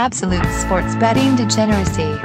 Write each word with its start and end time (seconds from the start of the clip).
Absolute 0.00 0.46
sports 0.62 0.96
betting 0.96 1.36
degeneracy. 1.36 2.16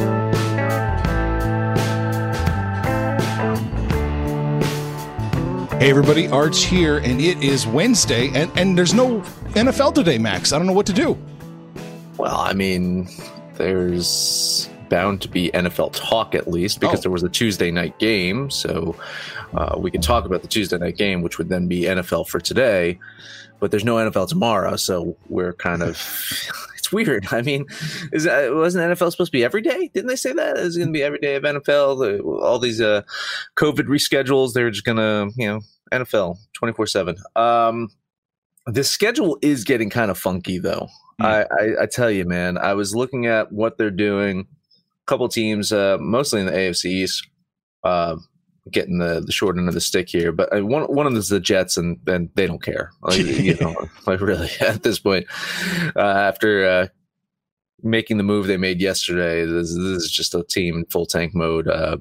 Hey 5.78 5.90
everybody, 5.92 6.30
Arch 6.30 6.64
here, 6.64 6.98
and 7.00 7.20
it 7.20 7.44
is 7.44 7.68
Wednesday, 7.68 8.30
and, 8.34 8.50
and 8.58 8.78
there's 8.78 8.94
no 8.94 9.20
NFL 9.54 9.94
today, 9.94 10.18
Max. 10.18 10.54
I 10.54 10.58
don't 10.58 10.66
know 10.68 10.74
what 10.74 10.86
to 10.86 10.94
do. 10.94 11.18
Well, 12.18 12.38
I 12.38 12.54
mean, 12.54 13.10
there's 13.56 14.70
bound 14.90 15.22
to 15.24 15.28
be 15.28 15.52
NFL 15.52 15.92
talk 15.94 16.34
at 16.34 16.48
least 16.48 16.80
because 16.80 17.00
Oh. 17.00 17.02
there 17.02 17.12
was 17.12 17.24
a 17.24 17.30
Tuesday 17.30 17.72
night 17.72 18.00
game. 18.00 18.50
So 18.50 18.96
uh, 19.54 19.76
we 19.78 19.92
can 19.92 20.02
talk 20.02 20.24
about 20.26 20.42
the 20.42 20.48
Tuesday 20.48 20.78
night 20.78 20.96
game, 20.96 21.22
which 21.22 21.38
would 21.38 21.50
then 21.50 21.68
be 21.68 21.82
NFL 21.82 22.30
for 22.30 22.40
today. 22.40 22.98
But 23.60 23.70
there's 23.70 23.86
no 23.86 23.96
NFL 23.98 24.30
tomorrow, 24.30 24.78
so 24.78 25.18
we're 25.28 25.54
kind 25.54 25.84
of. 25.84 25.98
It's 26.86 26.92
weird. 26.92 27.28
I 27.32 27.42
mean, 27.42 27.66
is 28.12 28.26
that, 28.26 28.54
wasn't 28.54 28.92
NFL 28.92 29.12
supposed 29.12 29.32
to 29.32 29.38
be 29.38 29.44
every 29.44 29.62
day? 29.62 29.90
Didn't 29.94 30.08
they 30.08 30.16
say 30.16 30.34
that 30.34 30.58
it 30.58 30.64
was 30.64 30.78
going 30.78 30.90
to 30.90 30.94
be 30.94 31.04
every 31.04 31.20
day 31.20 31.36
of 31.36 31.44
NFL? 31.44 32.00
The, 32.00 32.24
all 32.24 32.60
these 32.60 32.80
uh, 32.80 33.02
COVID 33.56 33.88
reschedules, 33.88 34.54
they're 34.54 34.70
just 34.70 34.86
going 34.86 34.98
to, 34.98 35.32
you 35.36 35.48
know, 35.48 35.62
NFL 35.92 36.38
twenty 36.54 36.74
four 36.74 36.88
seven. 36.88 37.16
Um, 37.36 37.90
the 38.66 38.84
schedule 38.84 39.38
is 39.42 39.64
getting 39.64 39.90
kind 39.90 40.10
of 40.10 40.18
funky 40.18 40.58
though. 40.58 40.88
I, 41.20 41.44
I, 41.44 41.84
I 41.84 41.86
tell 41.86 42.12
you, 42.12 42.26
man, 42.26 42.58
I 42.58 42.74
was 42.74 42.96
looking 42.96 43.26
at 43.28 43.52
what 43.52 43.78
they're 43.78 43.92
doing. 43.92 44.42
A 44.42 45.06
couple 45.06 45.30
teams, 45.30 45.72
uh, 45.72 45.98
mostly 46.00 46.42
in 46.42 46.48
the 46.48 46.52
AFC 46.52 46.86
East, 46.86 47.28
uh, 47.84 48.18
getting 48.72 48.98
the, 48.98 49.22
the 49.24 49.32
short 49.32 49.58
end 49.58 49.68
of 49.68 49.74
the 49.74 49.82
stick 49.82 50.10
here. 50.10 50.32
But 50.32 50.56
uh, 50.56 50.66
one 50.66 50.84
one 50.84 51.06
of 51.06 51.14
them 51.14 51.20
is 51.20 51.30
the 51.30 51.40
Jets, 51.40 51.78
and 51.78 52.00
and 52.08 52.30
they 52.36 52.48
don't 52.48 52.64
care. 52.64 52.92
Like, 53.02 53.18
you 53.20 53.56
know, 53.62 53.76
like 54.08 54.22
really 54.22 54.50
at 54.62 54.84
this 54.84 55.00
point, 55.00 55.28
uh, 55.96 56.00
after 56.00 56.66
uh, 56.66 56.88
making 57.84 58.18
the 58.18 58.24
move 58.24 58.48
they 58.48 58.58
made 58.58 58.82
yesterday, 58.82 59.46
this, 59.46 59.70
this 59.74 60.04
is 60.04 60.12
just 60.12 60.34
a 60.36 60.44
team 60.44 60.78
in 60.78 60.86
full 60.86 61.06
tank 61.06 61.34
mode. 61.36 61.68
Uh, 61.68 61.98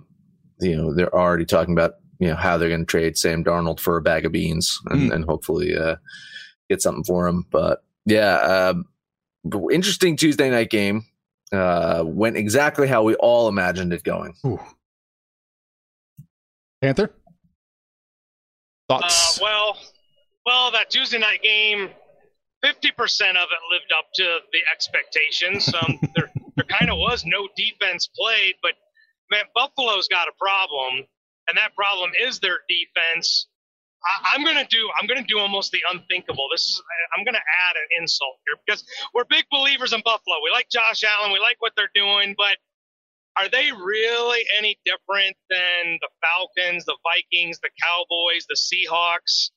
you 0.61 0.77
know, 0.77 0.95
they're 0.95 1.15
already 1.15 1.45
talking 1.45 1.75
about 1.75 1.95
you 2.21 2.29
know 2.29 2.37
how 2.37 2.57
they're 2.57 2.69
going 2.69 2.81
to 2.81 2.87
trade 2.87 3.19
Sam 3.19 3.45
Darnold 3.45 3.81
for 3.81 3.97
a 3.97 4.03
bag 4.03 4.25
of 4.25 4.33
beans 4.33 4.81
and, 4.87 5.11
Mm. 5.11 5.15
and 5.15 5.25
hopefully 5.25 5.77
uh, 5.77 5.97
get 6.71 6.81
something 6.81 7.05
for 7.05 7.27
him. 7.27 7.45
But 7.51 7.85
yeah, 8.07 8.37
um, 8.73 8.87
interesting 9.71 10.17
Tuesday 10.17 10.49
night 10.51 10.71
game. 10.71 11.05
Uh, 11.53 12.03
went 12.05 12.37
exactly 12.37 12.89
how 12.89 13.05
we 13.05 13.15
all 13.17 13.47
imagined 13.49 13.93
it 13.93 14.03
going. 14.03 14.35
Ooh. 14.45 14.59
Panther? 16.85 17.15
Uh, 18.91 19.01
Thoughts? 19.01 19.41
well, 19.41 19.79
well, 20.45 20.71
that 20.73 20.91
Tuesday 20.91 21.19
night 21.19 21.43
game, 21.43 21.89
fifty 22.63 22.91
percent 22.91 23.39
of 23.39 23.45
it 23.45 23.75
lived 23.75 23.91
up 23.97 24.05
to 24.17 24.39
the 24.53 24.59
expectations. 24.71 25.73
Um, 25.73 25.99
there, 26.15 26.31
there 26.57 26.67
kind 26.69 26.91
of 26.91 26.99
was 26.99 27.25
no 27.25 27.49
defense 27.57 28.07
played, 28.15 28.57
but 28.61 28.73
man, 29.31 29.45
Buffalo's 29.55 30.09
got 30.09 30.29
a 30.29 30.33
problem, 30.39 31.07
and 31.49 31.57
that 31.57 31.75
problem 31.75 32.11
is 32.21 32.39
their 32.41 32.59
defense. 32.69 33.49
I, 34.05 34.35
I'm 34.35 34.45
gonna 34.45 34.67
do, 34.69 34.91
I'm 35.01 35.07
gonna 35.07 35.25
do 35.27 35.39
almost 35.39 35.73
the 35.73 35.81
unthinkable. 35.91 36.49
This 36.53 36.65
is, 36.65 36.83
I'm 37.17 37.25
gonna 37.25 37.39
add 37.39 37.77
an 37.77 38.03
insult 38.03 38.37
here 38.47 38.61
because 38.67 38.85
we're 39.15 39.25
big 39.25 39.47
believers 39.51 39.95
in 39.95 40.03
Buffalo. 40.05 40.37
We 40.45 40.51
like 40.51 40.69
Josh 40.71 41.03
Allen, 41.03 41.33
we 41.33 41.39
like 41.39 41.57
what 41.61 41.73
they're 41.79 41.89
doing, 41.95 42.35
but 42.37 42.59
are 43.37 43.49
they 43.49 43.71
really 43.73 44.41
any 44.57 44.79
different 44.85 45.37
than 45.51 45.99
the 46.01 46.09
Falcons, 46.23 46.85
the 46.85 46.97
Vikings, 47.03 47.59
the 47.61 47.71
Cowboys, 47.83 48.47
the 48.49 48.57
Seahawks? 48.57 49.51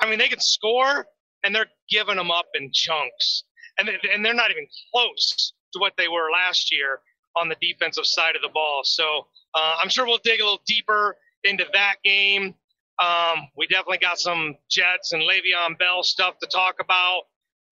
I 0.00 0.08
mean, 0.08 0.18
they 0.18 0.28
can 0.28 0.40
score, 0.40 1.06
and 1.44 1.54
they're 1.54 1.70
giving 1.88 2.16
them 2.16 2.30
up 2.30 2.46
in 2.54 2.70
chunks, 2.72 3.44
and 3.78 3.88
and 3.88 4.24
they're 4.24 4.34
not 4.34 4.50
even 4.50 4.66
close 4.92 5.52
to 5.72 5.78
what 5.78 5.92
they 5.96 6.08
were 6.08 6.30
last 6.32 6.72
year 6.72 7.00
on 7.36 7.48
the 7.48 7.56
defensive 7.60 8.06
side 8.06 8.34
of 8.34 8.42
the 8.42 8.48
ball. 8.48 8.80
So 8.84 9.26
uh, 9.54 9.76
I'm 9.82 9.88
sure 9.88 10.06
we'll 10.06 10.18
dig 10.24 10.40
a 10.40 10.44
little 10.44 10.62
deeper 10.66 11.16
into 11.44 11.64
that 11.72 11.96
game. 12.04 12.54
Um, 12.98 13.48
we 13.56 13.66
definitely 13.66 13.98
got 13.98 14.18
some 14.18 14.56
Jets 14.68 15.12
and 15.12 15.22
Le'Veon 15.22 15.78
Bell 15.78 16.02
stuff 16.02 16.34
to 16.40 16.48
talk 16.48 16.76
about, 16.80 17.22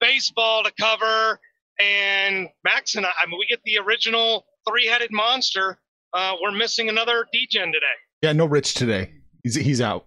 baseball 0.01 0.63
to 0.63 0.73
cover, 0.81 1.41
and 1.81 2.49
Max 2.65 2.95
and 2.95 3.05
I. 3.05 3.11
I 3.23 3.27
mean, 3.27 3.39
we 3.39 3.47
get 3.47 3.61
the 3.65 3.79
original 3.79 4.47
three-headed 4.69 5.11
monster. 5.13 5.79
Uh, 6.13 6.35
we're 6.43 6.53
missing 6.53 6.89
another 6.89 7.27
Degen 7.33 7.73
today. 7.73 7.87
yeah, 8.23 8.33
no 8.33 8.47
Rich 8.47 8.75
today. 8.75 9.13
He's 9.43 9.55
he's 9.55 9.81
out. 9.81 10.07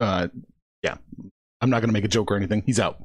Uh, 0.00 0.28
yeah, 0.82 0.96
I'm 1.60 1.70
not 1.70 1.80
going 1.80 1.88
to 1.88 1.92
make 1.94 2.04
a 2.04 2.08
joke 2.08 2.30
or 2.30 2.36
anything. 2.36 2.62
He's 2.66 2.80
out. 2.80 3.00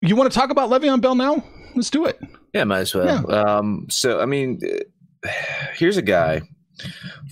You 0.00 0.16
want 0.16 0.32
to 0.32 0.38
talk 0.38 0.50
about 0.50 0.70
Le'Veon 0.70 1.00
Bell 1.00 1.14
now? 1.14 1.44
Let's 1.74 1.90
do 1.90 2.04
it. 2.06 2.20
Yeah, 2.52 2.64
might 2.64 2.80
as 2.80 2.94
well. 2.94 3.30
Um, 3.32 3.86
so, 3.90 4.20
I 4.20 4.26
mean, 4.26 4.60
uh, 5.24 5.30
here's 5.74 5.96
a 5.96 6.02
guy 6.02 6.42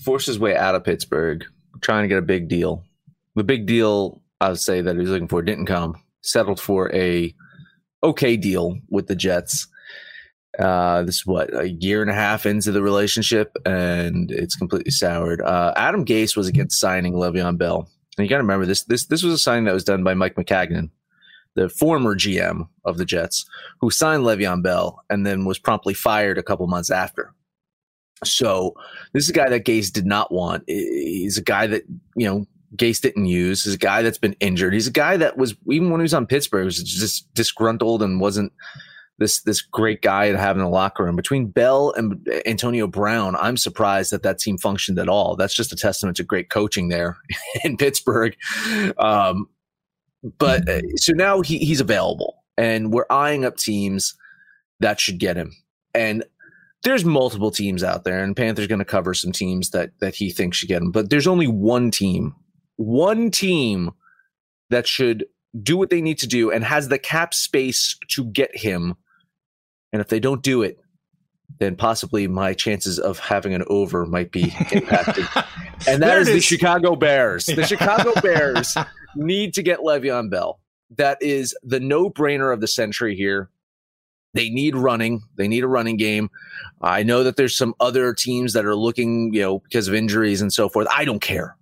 forced 0.05 0.27
his 0.27 0.39
way 0.39 0.57
out 0.57 0.75
of 0.75 0.85
Pittsburgh, 0.85 1.45
trying 1.81 2.05
to 2.05 2.09
get 2.09 2.19
a 2.19 2.23
big 2.23 2.49
deal. 2.49 2.85
The 3.35 3.45
big 3.45 3.67
deal, 3.67 4.23
I 4.41 4.51
would 4.51 4.61
say, 4.61 4.81
that 4.81 4.95
he 4.95 5.01
was 5.01 5.11
looking 5.11 5.29
for 5.29 5.43
didn't 5.43 5.67
come. 5.67 5.97
Settled 6.23 6.61
for 6.61 6.95
a 6.95 7.35
okay 8.03 8.37
deal 8.37 8.79
with 8.89 9.07
the 9.07 9.17
Jets. 9.17 9.67
Uh, 10.59 11.03
this 11.03 11.17
is 11.17 11.27
what 11.27 11.55
a 11.55 11.71
year 11.71 12.03
and 12.03 12.11
a 12.11 12.15
half 12.15 12.45
into 12.45 12.73
the 12.73 12.83
relationship, 12.83 13.57
and 13.65 14.31
it's 14.31 14.55
completely 14.55 14.91
soured. 14.91 15.41
Uh, 15.41 15.73
Adam 15.77 16.05
Gase 16.05 16.37
was 16.37 16.47
against 16.47 16.79
signing 16.79 17.15
Le'Veon 17.15 17.57
Bell, 17.57 17.89
and 18.17 18.25
you 18.25 18.29
got 18.29 18.37
to 18.37 18.43
remember 18.43 18.67
this. 18.67 18.85
This 18.85 19.07
this 19.07 19.23
was 19.23 19.33
a 19.33 19.39
signing 19.39 19.65
that 19.65 19.75
was 19.75 19.85
done 19.85 20.05
by 20.05 20.13
Mike 20.15 20.35
Maccagnan, 20.35 20.91
the 21.55 21.69
former 21.69 22.15
GM 22.15 22.69
of 22.85 22.99
the 22.99 23.05
Jets 23.05 23.47
who 23.81 23.91
signed 23.91 24.25
Le'Veon 24.25 24.63
Bell 24.63 25.03
and 25.09 25.27
then 25.27 25.45
was 25.45 25.59
promptly 25.59 25.95
fired 25.95 26.39
a 26.39 26.43
couple 26.43 26.67
months 26.67 26.91
after. 26.91 27.33
So 28.25 28.75
this 29.13 29.25
is 29.25 29.31
a 29.31 29.35
guy 29.35 29.49
that 29.49 29.65
Gase 29.65 29.93
did 29.93 30.07
not 30.07 30.33
want. 30.33 30.65
He's 30.67 31.39
a 31.39 31.43
guy 31.43 31.67
that 31.67 31.85
you 32.15 32.27
know 32.27 32.47
Gase 32.77 33.01
didn't 33.01 33.27
use. 33.27 33.65
He's 33.65 33.75
a 33.75 33.79
guy 33.79 34.03
that's 34.03 34.19
been 34.19 34.37
injured. 34.41 34.75
He's 34.75 34.87
a 34.87 34.93
guy 34.93 35.17
that 35.17 35.37
was 35.37 35.55
even 35.71 35.91
when 35.91 36.01
he 36.01 36.05
was 36.05 36.15
on 36.15 36.27
Pittsburgh 36.27 36.65
was 36.65 36.83
just 36.83 37.33
disgruntled 37.35 38.03
and 38.03 38.21
wasn't 38.21 38.53
this 39.19 39.43
this 39.43 39.61
great 39.61 40.03
guy 40.03 40.31
to 40.31 40.39
have 40.39 40.57
in 40.57 40.63
the 40.63 40.69
locker 40.69 41.05
room. 41.05 41.17
Between 41.17 41.47
Bell 41.47 41.93
and 41.97 42.27
Antonio 42.47 42.87
Brown, 42.87 43.37
I'm 43.37 43.57
surprised 43.57 44.13
that 44.13 44.23
that 44.23 44.39
team 44.39 44.59
functioned 44.59 44.99
at 44.99 45.09
all. 45.09 45.37
That's 45.37 45.55
just 45.55 45.73
a 45.73 45.77
testament 45.77 46.17
to 46.17 46.25
great 46.25 46.51
coaching 46.51 46.89
there 46.89 47.17
in 47.65 47.77
Pittsburgh. 47.77 48.37
Um, 48.99 49.49
but 50.39 50.69
uh, 50.69 50.81
so 50.97 51.13
now 51.13 51.41
he, 51.41 51.59
he's 51.59 51.81
available, 51.81 52.43
and 52.57 52.93
we're 52.93 53.07
eyeing 53.11 53.45
up 53.45 53.57
teams 53.57 54.15
that 54.81 55.01
should 55.01 55.19
get 55.19 55.37
him. 55.37 55.53
And 55.95 56.25
there's 56.85 57.05
multiple 57.05 57.51
teams 57.51 57.85
out 57.85 58.05
there, 58.05 58.23
and 58.23 58.37
Panther's 58.37 58.67
going 58.67 58.79
to 58.79 58.85
cover 58.85 59.15
some 59.15 59.33
teams 59.33 59.71
that 59.71 59.91
that 60.01 60.15
he 60.15 60.31
thinks 60.31 60.57
should 60.57 60.69
get 60.69 60.83
him. 60.83 60.91
But 60.91 61.11
there's 61.11 61.27
only 61.27 61.47
one 61.47 61.91
team, 61.91 62.35
one 62.77 63.31
team 63.31 63.93
that 64.71 64.87
should 64.87 65.27
do 65.61 65.77
what 65.77 65.91
they 65.91 66.01
need 66.01 66.19
to 66.19 66.27
do 66.27 66.51
and 66.51 66.65
has 66.65 66.89
the 66.89 66.99
cap 66.99 67.35
space 67.35 67.97
to 68.09 68.25
get 68.25 68.57
him. 68.57 68.95
And 69.93 70.01
if 70.01 70.09
they 70.09 70.21
don't 70.21 70.43
do 70.43 70.63
it, 70.63 70.79
then 71.59 71.77
possibly 71.77 72.27
my 72.27 72.55
chances 72.55 72.99
of 72.99 73.19
having 73.19 73.53
an 73.53 73.63
over 73.67 74.07
might 74.07 74.33
be 74.33 74.55
impacted. 74.73 75.27
and 75.87 76.03
that 76.03 76.19
is 76.19 76.29
it 76.29 76.33
the. 76.35 76.41
Chicago 76.41 76.97
Bears. 76.97 77.47
The 77.47 77.57
Yeah. 77.57 77.67
Chicago 77.67 78.13
Bears 78.23 78.75
need 79.17 79.55
to 79.55 79.63
get 79.63 79.81
Le'Veon 79.81 80.31
Bell. 80.31 80.61
That 80.97 81.19
is 81.21 81.55
the 81.63 81.81
no 81.81 82.09
brainer 82.11 82.53
of 82.53 82.61
the 82.61 82.67
century 82.69 83.15
here. 83.17 83.51
They 84.35 84.49
need 84.49 84.75
running. 84.75 85.21
They 85.37 85.47
need 85.47 85.63
a 85.63 85.69
running 85.69 85.99
game. 85.99 86.31
I 86.81 87.03
know 87.03 87.23
that 87.25 87.37
there's 87.37 87.55
some 87.57 87.75
other 87.81 88.15
teams 88.15 88.55
that 88.55 88.65
are 88.65 88.75
looking, 88.75 89.35
you 89.35 89.43
know, 89.43 89.59
because 89.59 89.89
of 89.89 89.95
injuries 89.95 90.41
and 90.41 90.51
so 90.51 90.71
forth. 90.71 90.89
I 90.91 91.05
don't 91.05 91.21
care. 91.21 91.55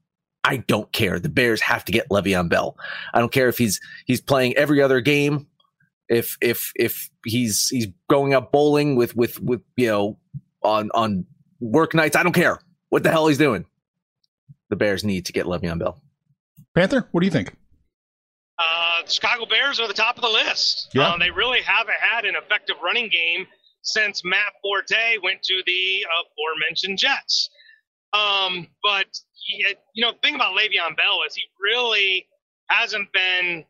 I 0.44 0.58
don't 0.58 0.90
care. 0.92 1.18
The 1.18 1.28
Bears 1.28 1.60
have 1.60 1.84
to 1.84 1.92
get 1.92 2.08
Le'Veon 2.08 2.48
Bell. 2.48 2.76
I 3.12 3.20
don't 3.20 3.32
care 3.32 3.48
if 3.48 3.58
he's 3.58 3.80
he's 4.06 4.20
playing 4.20 4.56
every 4.56 4.80
other 4.80 5.00
game. 5.00 5.46
If 6.08 6.36
if 6.40 6.72
if 6.76 7.10
he's 7.24 7.68
he's 7.68 7.88
going 8.08 8.34
out 8.34 8.50
bowling 8.52 8.96
with 8.96 9.14
with 9.14 9.40
with 9.40 9.60
you 9.76 9.86
know 9.86 10.18
on 10.62 10.90
on 10.92 11.26
work 11.60 11.94
nights. 11.94 12.16
I 12.16 12.22
don't 12.22 12.32
care 12.32 12.58
what 12.88 13.02
the 13.02 13.10
hell 13.10 13.28
he's 13.28 13.38
doing. 13.38 13.66
The 14.70 14.76
Bears 14.76 15.04
need 15.04 15.26
to 15.26 15.32
get 15.32 15.46
Le'Veon 15.46 15.78
Bell. 15.78 16.00
Panther, 16.74 17.08
what 17.12 17.20
do 17.20 17.26
you 17.26 17.32
think? 17.32 17.54
Uh, 18.58 19.02
the 19.04 19.10
Chicago 19.10 19.46
Bears 19.46 19.80
are 19.80 19.88
the 19.88 19.94
top 19.94 20.16
of 20.16 20.22
the 20.22 20.28
list. 20.28 20.90
Yeah. 20.94 21.08
Um, 21.08 21.18
they 21.18 21.30
really 21.30 21.60
haven't 21.62 21.96
had 21.98 22.24
an 22.24 22.34
effective 22.36 22.76
running 22.82 23.08
game 23.08 23.46
since 23.82 24.22
Matt 24.24 24.52
Forte 24.62 25.16
went 25.22 25.42
to 25.42 25.62
the 25.66 26.06
aforementioned 26.20 26.98
Jets. 26.98 27.50
Um, 28.12 28.66
but 28.82 29.06
he, 29.34 29.64
you 29.94 30.04
know, 30.04 30.12
the 30.12 30.18
thing 30.22 30.34
about 30.34 30.56
Le'Veon 30.56 30.96
Bell 30.96 31.20
is 31.26 31.34
he 31.34 31.42
really 31.60 32.26
hasn't 32.68 33.12
been 33.12 33.64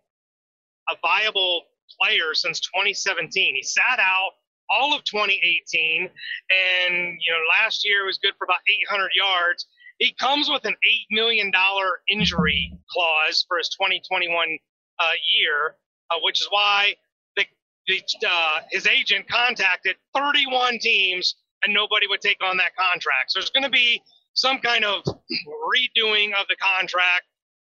a 0.90 0.96
viable 1.02 1.62
player 2.00 2.34
since 2.34 2.60
2017. 2.60 3.54
He 3.56 3.62
sat 3.62 3.98
out 3.98 4.32
all 4.70 4.94
of 4.94 5.02
2018, 5.04 6.02
and 6.02 6.94
you 6.94 7.32
know, 7.32 7.38
last 7.50 7.84
year 7.84 8.06
was 8.06 8.18
good 8.18 8.34
for 8.38 8.44
about 8.44 8.60
800 8.68 9.10
yards. 9.14 9.66
He 9.98 10.14
comes 10.18 10.48
with 10.48 10.64
an 10.64 10.74
eight 10.84 11.06
million 11.10 11.50
dollar 11.50 12.00
injury 12.08 12.72
clause 12.90 13.44
for 13.46 13.58
his 13.58 13.68
2021 13.70 14.58
uh, 14.98 15.04
year, 15.38 15.76
uh, 16.10 16.14
which 16.22 16.40
is 16.40 16.46
why 16.50 16.94
the, 17.36 17.44
the 17.86 18.02
uh, 18.26 18.60
his 18.70 18.86
agent 18.86 19.28
contacted 19.28 19.96
31 20.14 20.78
teams 20.78 21.34
and 21.62 21.74
nobody 21.74 22.06
would 22.06 22.20
take 22.20 22.42
on 22.42 22.56
that 22.56 22.74
contract. 22.76 23.32
So 23.32 23.40
there's 23.40 23.50
going 23.50 23.64
to 23.64 23.70
be 23.70 24.02
some 24.34 24.58
kind 24.58 24.84
of 24.84 25.02
redoing 25.04 26.32
of 26.34 26.46
the 26.48 26.56
contract. 26.56 27.24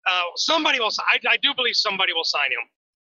Uh, 0.08 0.24
somebody 0.36 0.80
will. 0.80 0.92
I, 1.12 1.19
I 1.30 1.38
do 1.38 1.54
believe 1.56 1.75
somebody 1.75 2.13
will 2.13 2.24
sign 2.24 2.52
him. 2.52 2.68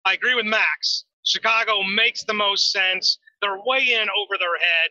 I 0.06 0.13
agree 0.13 0.36
with 0.36 0.45
Max. 0.45 1.06
Chicago 1.24 1.81
makes 1.83 2.24
the 2.24 2.33
most 2.33 2.71
sense. 2.71 3.18
They're 3.42 3.59
way 3.65 3.94
in 3.94 4.07
over 4.09 4.38
their 4.38 4.57
head 4.59 4.89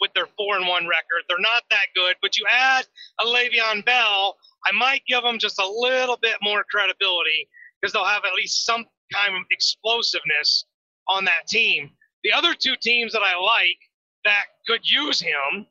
with 0.00 0.12
their 0.14 0.26
four 0.36 0.56
and 0.56 0.66
one 0.66 0.86
record. 0.86 1.22
They're 1.28 1.38
not 1.38 1.62
that 1.70 1.86
good, 1.94 2.16
but 2.20 2.36
you 2.36 2.44
add 2.50 2.86
a 3.20 3.24
Le'Veon 3.24 3.84
Bell, 3.84 4.36
I 4.66 4.72
might 4.72 5.02
give 5.06 5.22
them 5.22 5.38
just 5.38 5.60
a 5.60 5.66
little 5.66 6.18
bit 6.20 6.36
more 6.42 6.64
credibility 6.70 7.48
because 7.80 7.92
they'll 7.92 8.04
have 8.04 8.24
at 8.24 8.34
least 8.34 8.66
some 8.66 8.84
kind 9.12 9.36
of 9.36 9.42
explosiveness 9.50 10.64
on 11.08 11.24
that 11.24 11.46
team. 11.48 11.90
The 12.24 12.32
other 12.32 12.54
two 12.54 12.74
teams 12.80 13.12
that 13.12 13.22
I 13.22 13.38
like 13.38 13.78
that 14.24 14.46
could 14.66 14.80
use 14.84 15.20
him, 15.20 15.66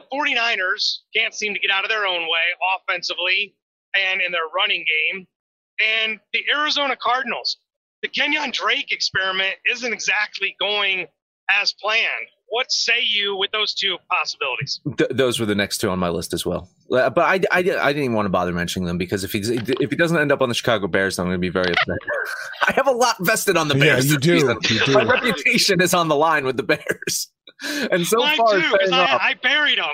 the 0.00 0.16
49ers 0.16 0.98
can't 1.14 1.34
seem 1.34 1.54
to 1.54 1.60
get 1.60 1.70
out 1.70 1.84
of 1.84 1.90
their 1.90 2.06
own 2.06 2.22
way 2.22 2.46
offensively 2.88 3.54
and 3.96 4.20
in 4.20 4.32
their 4.32 4.48
running 4.54 4.84
game, 4.86 5.26
and 6.02 6.20
the 6.32 6.40
Arizona 6.54 6.96
Cardinals. 7.00 7.56
The 8.02 8.08
Kenyan 8.08 8.52
Drake 8.52 8.92
experiment 8.92 9.54
isn't 9.70 9.92
exactly 9.92 10.56
going 10.58 11.06
as 11.50 11.74
planned. 11.82 12.06
What 12.48 12.72
say 12.72 13.00
you 13.02 13.36
with 13.36 13.50
those 13.52 13.74
two 13.74 13.96
possibilities? 14.10 14.80
Th- 14.96 15.10
those 15.10 15.38
were 15.38 15.46
the 15.46 15.54
next 15.54 15.78
two 15.78 15.88
on 15.90 15.98
my 16.00 16.08
list 16.08 16.32
as 16.32 16.44
well. 16.46 16.68
Uh, 16.90 17.10
But 17.10 17.22
I, 17.24 17.34
I, 17.52 17.58
I 17.58 17.62
didn't 17.62 18.04
even 18.04 18.14
want 18.14 18.26
to 18.26 18.30
bother 18.30 18.52
mentioning 18.52 18.86
them 18.86 18.98
because 18.98 19.22
if 19.22 19.32
he's 19.32 19.50
if 19.50 19.90
he 19.90 19.96
doesn't 19.96 20.16
end 20.18 20.32
up 20.32 20.40
on 20.40 20.48
the 20.48 20.54
Chicago 20.54 20.88
Bears, 20.88 21.18
I'm 21.18 21.26
going 21.26 21.34
to 21.36 21.38
be 21.38 21.48
very 21.50 21.70
upset. 21.70 21.98
I 22.68 22.72
have 22.72 22.88
a 22.88 22.92
lot 22.92 23.16
vested 23.20 23.56
on 23.56 23.68
the 23.68 23.76
Yeah, 23.76 23.84
Bears. 23.96 24.10
you 24.10 24.18
do. 24.18 24.58
You 24.68 24.80
do. 24.86 24.92
My 24.94 25.04
reputation 25.04 25.80
is 25.80 25.94
on 25.94 26.08
the 26.08 26.16
line 26.16 26.44
with 26.44 26.56
the 26.56 26.62
Bears, 26.64 27.28
and 27.90 28.06
so 28.06 28.18
Mine 28.18 28.36
far 28.36 28.60
too, 28.60 28.76
I. 28.92 29.18
I 29.20 29.34
buried 29.42 29.78
them. 29.78 29.90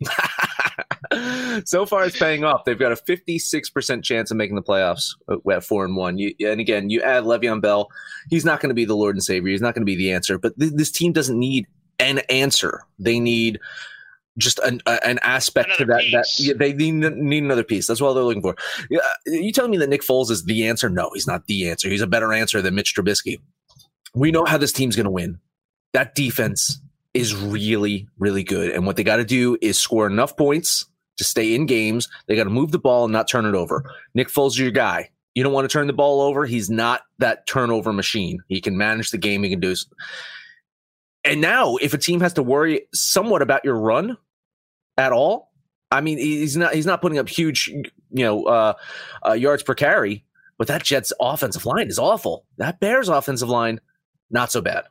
so 1.64 1.86
far 1.86 2.04
it's 2.04 2.18
paying 2.18 2.44
off. 2.44 2.64
They've 2.64 2.78
got 2.78 2.92
a 2.92 2.96
56% 2.96 4.02
chance 4.02 4.30
of 4.30 4.36
making 4.36 4.56
the 4.56 4.62
playoffs 4.62 5.10
uh, 5.28 5.36
at 5.50 5.64
four 5.64 5.84
and 5.84 5.96
one. 5.96 6.18
You, 6.18 6.34
and 6.40 6.60
again, 6.60 6.90
you 6.90 7.00
add 7.02 7.24
Le'Veon 7.24 7.60
Bell. 7.60 7.88
He's 8.28 8.44
not 8.44 8.60
going 8.60 8.70
to 8.70 8.74
be 8.74 8.84
the 8.84 8.96
Lord 8.96 9.16
and 9.16 9.22
Savior. 9.22 9.50
He's 9.50 9.60
not 9.60 9.74
going 9.74 9.82
to 9.82 9.86
be 9.86 9.96
the 9.96 10.12
answer. 10.12 10.38
But 10.38 10.58
th- 10.58 10.72
this 10.74 10.90
team 10.90 11.12
doesn't 11.12 11.38
need 11.38 11.66
an 11.98 12.18
answer. 12.30 12.82
They 12.98 13.20
need 13.20 13.60
just 14.38 14.58
an, 14.60 14.80
an 14.86 15.18
aspect 15.22 15.76
to 15.76 15.84
Another 15.84 16.02
that. 16.02 16.10
That 16.12 16.24
piece. 16.24 16.48
yeah, 16.48 16.54
they 16.56 16.72
need, 16.72 16.94
need 17.16 17.44
another 17.44 17.64
piece. 17.64 17.86
That's 17.86 18.00
what 18.00 18.14
they're 18.14 18.24
looking 18.24 18.42
for. 18.42 18.56
Yeah, 18.90 19.00
you 19.26 19.52
telling 19.52 19.70
me 19.70 19.78
that 19.78 19.88
Nick 19.88 20.02
Foles 20.02 20.30
is 20.30 20.44
the 20.44 20.66
answer? 20.66 20.88
No, 20.88 21.10
he's 21.14 21.26
not 21.26 21.46
the 21.46 21.68
answer. 21.68 21.88
He's 21.88 22.02
a 22.02 22.06
better 22.06 22.32
answer 22.32 22.60
than 22.60 22.74
Mitch 22.74 22.94
Trubisky. 22.94 23.38
We 24.14 24.30
know 24.30 24.44
how 24.44 24.58
this 24.58 24.72
team's 24.72 24.96
going 24.96 25.04
to 25.04 25.10
win. 25.10 25.38
That 25.94 26.14
defense 26.14 26.80
is 27.14 27.34
really, 27.34 28.08
really 28.18 28.44
good. 28.44 28.70
And 28.72 28.84
what 28.86 28.96
they 28.96 29.04
got 29.04 29.16
to 29.16 29.24
do 29.24 29.56
is 29.62 29.78
score 29.78 30.06
enough 30.06 30.36
points 30.36 30.84
to 31.16 31.24
stay 31.24 31.54
in 31.54 31.64
games. 31.66 32.08
They 32.26 32.36
got 32.36 32.44
to 32.44 32.50
move 32.50 32.72
the 32.72 32.78
ball 32.78 33.04
and 33.04 33.12
not 33.12 33.28
turn 33.28 33.46
it 33.46 33.54
over. 33.54 33.90
Nick 34.14 34.28
Foles 34.28 34.48
is 34.50 34.58
your 34.58 34.70
guy. 34.72 35.10
You 35.34 35.42
don't 35.42 35.52
want 35.52 35.68
to 35.68 35.72
turn 35.72 35.86
the 35.86 35.92
ball 35.92 36.20
over. 36.20 36.44
He's 36.46 36.68
not 36.70 37.02
that 37.18 37.46
turnover 37.46 37.92
machine. 37.92 38.40
He 38.48 38.60
can 38.60 38.76
manage 38.76 39.10
the 39.10 39.18
game. 39.18 39.42
He 39.44 39.50
can 39.50 39.60
do. 39.60 39.72
s- 39.72 39.86
And 41.24 41.40
now, 41.40 41.76
if 41.76 41.94
a 41.94 41.98
team 41.98 42.20
has 42.20 42.34
to 42.34 42.42
worry 42.42 42.82
somewhat 42.92 43.42
about 43.42 43.64
your 43.64 43.76
run 43.78 44.16
at 44.96 45.12
all, 45.12 45.50
I 45.90 46.00
mean, 46.00 46.18
he's 46.18 46.56
not 46.56 46.74
he's 46.74 46.86
not 46.86 47.00
putting 47.00 47.18
up 47.18 47.28
huge, 47.28 47.68
you 47.68 47.84
know, 48.24 48.44
uh, 48.44 48.74
uh, 49.26 49.32
yards 49.32 49.62
per 49.62 49.74
carry. 49.74 50.24
But 50.58 50.68
that 50.68 50.82
Jets 50.84 51.12
offensive 51.20 51.66
line 51.66 51.88
is 51.88 51.98
awful. 51.98 52.44
That 52.58 52.78
Bears 52.80 53.08
offensive 53.08 53.48
line, 53.48 53.80
not 54.30 54.52
so 54.52 54.60
bad. 54.60 54.84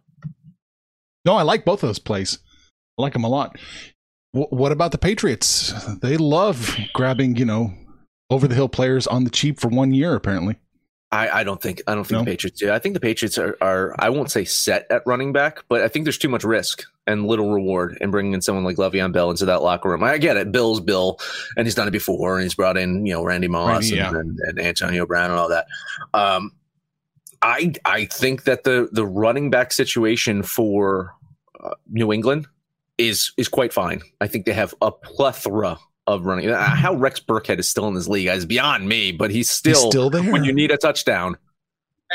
No, 1.26 1.36
I 1.36 1.44
like 1.44 1.66
both 1.66 1.84
of 1.84 1.90
those 1.90 2.00
plays. 2.00 2.40
I 2.98 3.02
like 3.02 3.14
them 3.14 3.24
a 3.24 3.30
lot. 3.30 3.58
W- 4.34 4.50
what 4.50 4.72
about 4.72 4.92
the 4.92 4.98
Patriots? 4.98 5.74
They 6.02 6.18
love 6.18 6.76
grabbing, 6.94 7.36
you 7.38 7.46
know, 7.46 7.74
over 8.30 8.48
the 8.48 8.56
hill 8.56 8.70
players 8.70 9.08
on 9.08 9.24
the 9.24 9.30
cheap 9.30 9.60
for 9.60 9.68
one 9.70 9.94
year, 9.94 10.16
apparently. 10.16 10.58
I, 11.12 11.30
I 11.42 11.44
don't 11.44 11.62
think 11.62 11.80
I 11.86 11.94
don't 11.94 12.06
think 12.06 12.18
No? 12.18 12.26
the 12.26 12.32
Patriots 12.32 12.60
do. 12.60 12.72
I 12.72 12.80
think 12.80 12.96
the 12.96 13.00
Patriots 13.00 13.38
are, 13.38 13.56
are 13.62 13.96
I 14.00 14.10
won't 14.10 14.32
say 14.32 14.46
set 14.46 14.88
at 14.90 15.04
running 15.06 15.32
back, 15.32 15.64
but 15.70 15.82
I 15.82 15.88
think 15.88 16.06
there's 16.06 16.18
too 16.18 16.28
much 16.28 16.44
risk 16.44 16.84
and 17.06 17.28
little 17.28 17.54
reward 17.54 18.00
in 18.02 18.10
bringing 18.10 18.34
in 18.34 18.42
someone 18.42 18.64
like 18.64 18.78
Le'Veon 18.78 19.14
Bell 19.14 19.30
into 19.30 19.46
that 19.46 19.62
locker 19.62 19.90
room. 19.90 20.04
I 20.04 20.18
get 20.18 20.38
it, 20.38 20.52
Bill's 20.52 20.80
Bill, 20.80 21.20
and 21.56 21.68
he's 21.68 21.76
done 21.76 21.88
it 21.88 21.92
before, 21.92 22.34
and 22.38 22.44
he's 22.44 22.56
brought 22.56 22.78
in 22.78 23.06
you 23.06 23.14
know 23.14 23.24
Randy 23.24 23.48
Moss 23.48 23.92
Randy, 23.92 24.00
and, 24.00 24.16
and, 24.18 24.40
and 24.40 24.60
Antonio 24.60 25.06
Brown 25.06 25.30
and 25.30 25.40
all 25.40 25.50
that. 25.50 25.68
Um, 26.16 26.52
I 27.44 27.74
I 27.86 28.06
think 28.06 28.46
that 28.46 28.64
the 28.64 28.90
the 28.92 29.06
running 29.06 29.50
back 29.50 29.72
situation 29.74 30.42
for 30.44 31.14
uh, 31.64 31.72
New 31.90 32.12
England 32.14 32.48
is 32.98 33.34
is 33.38 33.48
quite 33.50 33.74
fine. 33.74 34.02
I 34.22 34.28
think 34.28 34.46
they 34.46 34.54
have 34.54 34.74
a 34.82 34.92
plethora 34.92 35.78
of 36.08 36.26
running. 36.26 36.50
Uh, 36.50 36.62
How 36.62 36.94
Rex 36.94 37.20
Burkhead 37.20 37.60
is 37.60 37.68
still 37.68 37.88
in 37.88 37.94
this 37.94 38.08
league 38.08 38.28
is 38.28 38.46
beyond 38.46 38.88
me, 38.88 39.12
but 39.12 39.32
he's 39.32 39.50
still, 39.50 39.74
He's 39.74 39.90
still 39.90 40.10
there. 40.10 40.24
when 40.32 40.44
you 40.44 40.54
need 40.54 40.72
a 40.72 40.78
touchdown. 40.78 41.38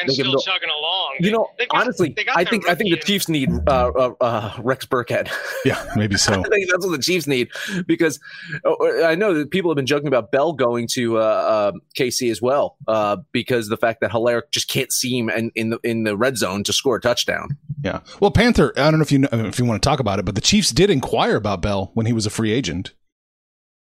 And 0.00 0.08
They 0.08 0.14
still 0.14 0.32
go- 0.32 0.38
chugging 0.38 0.68
along. 0.70 1.16
You 1.20 1.32
know, 1.32 1.48
They've 1.58 1.68
got- 1.68 1.82
honestly, 1.82 2.12
they 2.16 2.24
got 2.24 2.36
I 2.36 2.44
their 2.44 2.50
think 2.50 2.68
I 2.68 2.74
think 2.74 2.90
the 2.90 2.96
Chiefs 2.98 3.28
need 3.28 3.50
uh, 3.66 3.88
uh, 3.88 4.12
uh, 4.20 4.52
Rex 4.62 4.86
Burkhead. 4.86 5.30
yeah, 5.64 5.84
maybe 5.96 6.16
so. 6.16 6.32
I 6.32 6.48
think 6.48 6.70
that's 6.70 6.84
what 6.86 6.92
the 6.96 7.02
Chiefs 7.02 7.26
need 7.26 7.48
because 7.86 8.20
uh, 8.64 9.04
I 9.04 9.14
know 9.14 9.34
that 9.34 9.50
people 9.50 9.70
have 9.70 9.76
been 9.76 9.86
joking 9.86 10.08
about 10.08 10.30
Bell 10.30 10.52
going 10.52 10.86
to 10.92 11.18
uh, 11.18 11.20
uh, 11.20 11.72
KC 11.96 12.30
as 12.30 12.40
well 12.42 12.76
uh, 12.86 13.16
because 13.32 13.68
the 13.68 13.76
fact 13.76 14.00
that 14.00 14.10
Helaire 14.10 14.42
just 14.50 14.68
can't 14.68 14.92
see 14.92 15.18
him 15.18 15.30
in, 15.30 15.50
in 15.54 15.70
the 15.70 15.78
in 15.82 16.04
the 16.04 16.16
red 16.16 16.36
zone 16.36 16.64
to 16.64 16.72
score 16.72 16.96
a 16.96 17.00
touchdown. 17.00 17.56
Yeah. 17.82 18.00
Well, 18.20 18.30
Panther, 18.30 18.72
I 18.76 18.90
don't 18.90 18.98
know 18.98 19.02
if 19.02 19.12
you 19.12 19.18
know, 19.18 19.28
if 19.32 19.58
you 19.58 19.64
want 19.64 19.82
to 19.82 19.88
talk 19.88 20.00
about 20.00 20.18
it, 20.18 20.24
but 20.24 20.34
the 20.34 20.40
Chiefs 20.40 20.70
did 20.70 20.90
inquire 20.90 21.36
about 21.36 21.62
Bell 21.62 21.90
when 21.94 22.06
he 22.06 22.12
was 22.12 22.26
a 22.26 22.30
free 22.30 22.52
agent. 22.52 22.92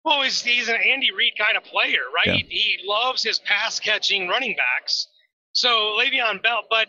Well, 0.04 0.22
he's, 0.22 0.40
he's 0.40 0.68
an 0.68 0.76
Andy 0.76 1.10
Reid 1.12 1.34
kind 1.38 1.56
of 1.58 1.64
player, 1.64 1.98
right? 2.14 2.26
Yeah. 2.26 2.34
He, 2.34 2.46
he 2.48 2.78
loves 2.86 3.22
his 3.22 3.38
pass 3.40 3.78
catching 3.78 4.28
running 4.28 4.56
backs. 4.56 5.08
So 5.52 5.98
Le'Veon 5.98 6.42
Bell, 6.42 6.62
but 6.70 6.88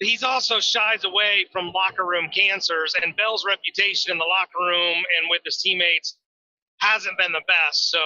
he's 0.00 0.22
also 0.22 0.60
shies 0.60 1.04
away 1.04 1.46
from 1.52 1.72
locker 1.72 2.04
room 2.04 2.28
cancers, 2.34 2.94
and 3.02 3.16
Bell's 3.16 3.44
reputation 3.46 4.12
in 4.12 4.18
the 4.18 4.24
locker 4.24 4.58
room 4.60 4.96
and 4.96 5.30
with 5.30 5.42
his 5.44 5.58
teammates 5.58 6.16
hasn't 6.78 7.16
been 7.18 7.32
the 7.32 7.42
best. 7.46 7.90
So 7.90 8.00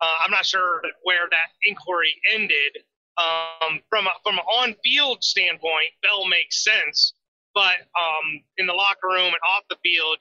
uh, 0.00 0.16
I'm 0.24 0.30
not 0.30 0.44
sure 0.46 0.82
where 1.02 1.28
that 1.30 1.48
inquiry 1.64 2.14
ended. 2.32 2.78
Um, 3.18 3.80
from 3.88 4.06
a, 4.06 4.10
from 4.22 4.34
an 4.34 4.44
on-field 4.44 5.24
standpoint, 5.24 5.88
Bell 6.02 6.26
makes 6.26 6.62
sense, 6.62 7.14
but 7.54 7.76
um, 7.98 8.42
in 8.58 8.66
the 8.66 8.74
locker 8.74 9.08
room 9.08 9.28
and 9.28 9.42
off 9.56 9.64
the 9.70 9.76
field, 9.82 10.18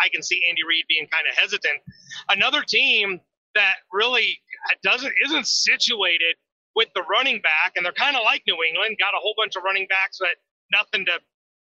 I 0.00 0.08
can 0.08 0.22
see 0.22 0.42
Andy 0.48 0.62
Reid 0.66 0.86
being 0.88 1.06
kind 1.08 1.26
of 1.30 1.36
hesitant. 1.36 1.80
Another 2.30 2.62
team 2.62 3.20
that 3.54 3.74
really 3.92 4.38
doesn't 4.82 5.12
isn't 5.26 5.46
situated 5.46 6.36
with 6.76 6.88
the 6.94 7.02
running 7.10 7.40
back, 7.42 7.72
and 7.76 7.84
they're 7.84 7.92
kind 7.92 8.16
of 8.16 8.22
like 8.24 8.42
New 8.46 8.58
England, 8.62 8.96
got 8.98 9.14
a 9.14 9.20
whole 9.20 9.34
bunch 9.36 9.56
of 9.56 9.62
running 9.64 9.86
backs, 9.88 10.18
but 10.20 10.36
nothing 10.72 11.04
to 11.06 11.12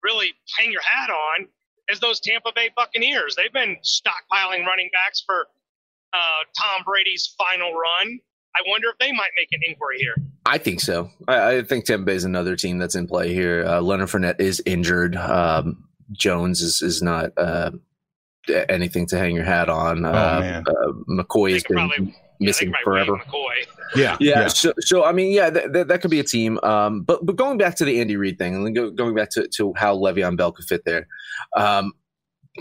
really 0.04 0.30
hang 0.58 0.72
your 0.72 0.82
hat 0.82 1.10
on. 1.10 1.48
Is 1.90 2.00
those 2.00 2.20
Tampa 2.20 2.52
Bay 2.54 2.70
Buccaneers? 2.76 3.36
They've 3.36 3.54
been 3.54 3.78
stockpiling 3.84 4.66
running 4.66 4.90
backs 4.92 5.24
for 5.26 5.48
uh, 6.14 6.18
Tom 6.60 6.84
Brady's 6.86 7.34
final 7.38 7.72
run. 7.74 8.20
I 8.56 8.62
wonder 8.68 8.90
if 8.90 8.98
they 9.00 9.12
might 9.12 9.30
make 9.38 9.50
an 9.52 9.60
inquiry 9.68 10.00
here. 10.00 10.16
I 10.46 10.58
think 10.58 10.82
so. 10.82 11.10
I, 11.28 11.58
I 11.58 11.64
think 11.64 11.86
Tampa 11.86 12.06
Bay 12.06 12.16
is 12.16 12.24
another 12.26 12.56
team 12.56 12.78
that's 12.78 12.96
in 12.96 13.08
play 13.08 13.34
here. 13.34 13.66
Uh, 13.66 13.82
Leonard 13.82 14.10
Fournette 14.10 14.40
is 14.42 14.62
injured. 14.66 15.16
Um, 15.16 15.86
Jones 16.12 16.62
is 16.62 16.82
is 16.82 17.02
not 17.02 17.32
uh, 17.38 17.72
anything 18.70 19.06
to 19.08 19.18
hang 19.18 19.36
your 19.36 19.44
hat 19.46 19.70
on. 19.70 20.06
Oh, 20.06 20.10
uh, 20.10 20.40
man. 20.40 20.64
uh, 20.68 20.92
McCoy 21.10 21.50
They 21.50 21.54
has 21.54 21.64
been 21.64 21.76
probably- 21.78 21.98
Yeah, 21.98 22.12
they 22.12 22.27
missing 22.40 22.70
could 22.70 22.84
probably 22.84 23.06
forever. 23.06 23.14
waive 23.14 23.68
McCoy. 23.68 23.78
Yeah, 23.96 24.18
Yeah, 24.20 24.48
So, 24.48 24.74
so 24.80 25.06
I 25.06 25.12
mean, 25.12 25.32
yeah, 25.32 25.50
that, 25.50 25.74
that, 25.74 25.88
that 25.88 26.02
could 26.02 26.12
be 26.12 26.20
a 26.20 26.24
team. 26.24 26.60
Um, 26.64 27.02
but 27.02 27.26
but 27.26 27.36
going 27.36 27.58
back 27.58 27.76
to 27.76 27.86
the 27.86 28.00
Andy 28.00 28.16
Reid 28.16 28.38
thing, 28.38 28.56
and 28.56 28.66
then 28.66 28.74
go, 28.74 28.90
going 28.92 29.16
back 29.16 29.30
to, 29.32 29.48
to 29.48 29.74
how 29.76 29.96
Le'Veon 29.96 30.38
Bell 30.38 30.52
could 30.52 30.66
fit 30.66 30.84
there, 30.86 31.08
um, 31.56 31.94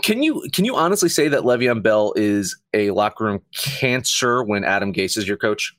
can 0.03 0.21
you 0.23 0.47
can 0.53 0.65
you 0.65 0.75
honestly 0.75 1.09
say 1.09 1.27
that 1.27 1.41
Le'Veon 1.41 1.81
Bell 1.81 2.13
is 2.15 2.59
a 2.73 2.91
locker 2.91 3.25
room 3.25 3.41
cancer 3.55 4.43
when 4.43 4.63
Adam 4.63 4.93
Gase 4.93 5.17
is 5.17 5.27
your 5.27 5.37
coach? 5.37 5.75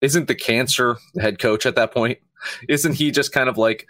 Isn't 0.00 0.26
the 0.26 0.34
cancer 0.34 0.96
the 1.14 1.22
head 1.22 1.38
coach 1.38 1.66
at 1.66 1.76
that 1.76 1.92
point? 1.92 2.18
Isn't 2.68 2.94
he 2.94 3.10
just 3.10 3.32
kind 3.32 3.48
of 3.48 3.56
like 3.56 3.86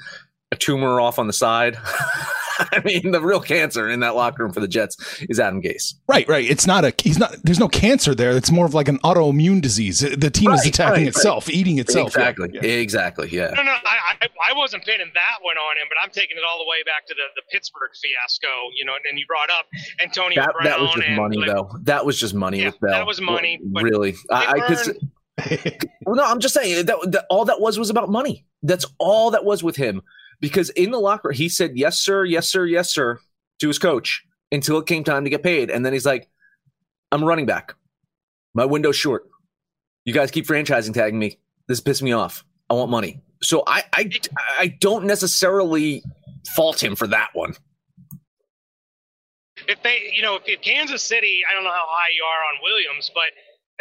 a 0.51 0.57
tumor 0.57 1.01
off 1.01 1.19
on 1.19 1.27
the 1.27 1.33
side? 1.33 1.79
I 2.73 2.81
mean, 2.85 3.11
the 3.11 3.21
real 3.21 3.41
cancer 3.41 3.89
in 3.89 4.01
that 4.01 4.15
locker 4.15 4.43
room 4.43 4.53
for 4.53 4.61
the 4.61 4.69
Jets 4.69 4.97
is 5.29 5.39
Adam 5.41 5.63
Gase. 5.63 5.95
Right, 6.09 6.27
right. 6.29 6.49
It's 6.49 6.67
not 6.67 6.85
a. 6.85 6.93
He's 6.99 7.19
not. 7.19 7.35
There's 7.43 7.59
no 7.59 7.69
cancer 7.69 8.15
there. 8.15 8.33
It's 8.33 8.51
more 8.51 8.67
of 8.67 8.75
like 8.75 8.89
an 8.89 8.99
autoimmune 9.01 9.61
disease. 9.61 10.01
The 10.01 10.31
team 10.31 10.51
is 10.53 10.67
attacking 10.67 10.93
right, 10.93 10.99
right. 10.99 11.07
itself, 11.09 11.49
eating 11.51 11.79
itself. 11.79 12.09
exactly, 12.09 12.51
Yeah, 12.55 12.61
yeah. 12.63 12.73
exactly, 12.75 13.29
yeah. 13.31 13.51
No, 13.55 13.63
no, 13.63 13.71
I, 13.71 14.17
I, 14.23 14.29
I 14.51 14.57
wasn't 14.57 14.85
pinning 14.85 15.11
that 15.15 15.39
one 15.43 15.57
on 15.57 15.77
him, 15.77 15.87
but 15.89 15.97
I'm 16.03 16.11
taking 16.11 16.37
it 16.37 16.43
all 16.49 16.59
the 16.59 16.69
way 16.69 16.83
back 16.85 17.07
to 17.07 17.15
the, 17.15 17.23
the 17.37 17.43
Pittsburgh 17.51 17.91
fiasco, 18.03 18.49
you 18.77 18.85
know, 18.85 18.95
and 19.09 19.19
you 19.19 19.27
brought 19.27 19.51
up 19.51 19.67
Antonio 20.03 20.43
that, 20.43 20.53
Brown. 20.53 20.65
that 20.65 20.81
was 20.81 20.91
just 20.95 21.07
and 21.07 21.17
money, 21.17 21.37
like, 21.39 21.47
though. 21.49 21.71
That 21.83 22.07
was 22.07 22.19
just 22.21 22.35
money 22.35 22.61
Yeah, 22.61 22.67
with 22.67 22.81
Bell. 22.81 22.91
that 22.91 23.07
was 23.07 23.21
money, 23.21 23.61
but 23.65 23.83
really. 23.83 24.15
I, 24.31 24.47
I 24.47 24.59
cause, 24.67 24.91
well, 26.07 26.17
no, 26.17 26.25
I'm 26.25 26.41
just 26.41 26.55
saying 26.55 26.87
that, 26.87 26.97
that 27.13 27.27
all 27.31 27.45
that 27.47 27.61
was 27.61 27.79
was 27.79 27.91
about 27.91 28.09
money. 28.11 28.45
That's 28.63 28.87
all 28.99 29.31
that 29.33 29.45
was 29.45 29.63
with 29.63 29.77
him. 29.77 30.03
Because 30.43 30.69
in 30.71 30.91
the 30.91 30.99
locker, 30.99 31.31
he 31.31 31.49
said 31.49 31.79
yes, 31.79 31.99
sir, 31.99 32.27
yes, 32.27 32.49
sir, 32.49 32.67
yes, 32.67 32.93
sir, 32.93 33.19
to 33.61 33.69
his 33.69 33.79
coach 33.79 34.23
until 34.51 34.77
it 34.79 34.87
came 34.87 35.05
time 35.05 35.25
to 35.25 35.31
get 35.31 35.43
paid, 35.43 35.71
and 35.71 35.87
then 35.87 35.95
he's 35.95 36.05
like, 36.05 36.29
"I'm 37.11 37.25
running 37.25 37.47
back. 37.47 37.75
My 38.53 38.67
window's 38.67 38.97
short. 38.97 39.31
You 40.05 40.13
guys 40.13 40.31
keep 40.31 40.47
franchising 40.47 40.93
tagging 40.93 41.19
me. 41.19 41.39
This 41.69 41.81
pisses 41.81 42.03
me 42.03 42.13
off. 42.13 42.45
I 42.69 42.75
want 42.75 42.91
money." 42.91 43.23
So 43.43 43.65
I, 43.67 43.85
I, 43.95 44.11
I 44.59 44.67
don't 44.81 45.07
necessarily 45.07 46.03
fault 46.55 46.83
him 46.83 46.97
for 46.97 47.07
that 47.07 47.31
one. 47.33 47.55
if 49.69 49.83
they, 49.83 50.13
you 50.15 50.23
know, 50.23 50.39
if 50.45 50.61
Kansas 50.61 51.03
City, 51.03 51.43
I 51.49 51.55
don't 51.55 51.65
know 51.65 51.71
how 51.71 51.87
high 51.89 52.11
you 52.15 52.25
are 52.25 52.55
on 52.55 52.63
Williams, 52.63 53.11
but 53.15 53.31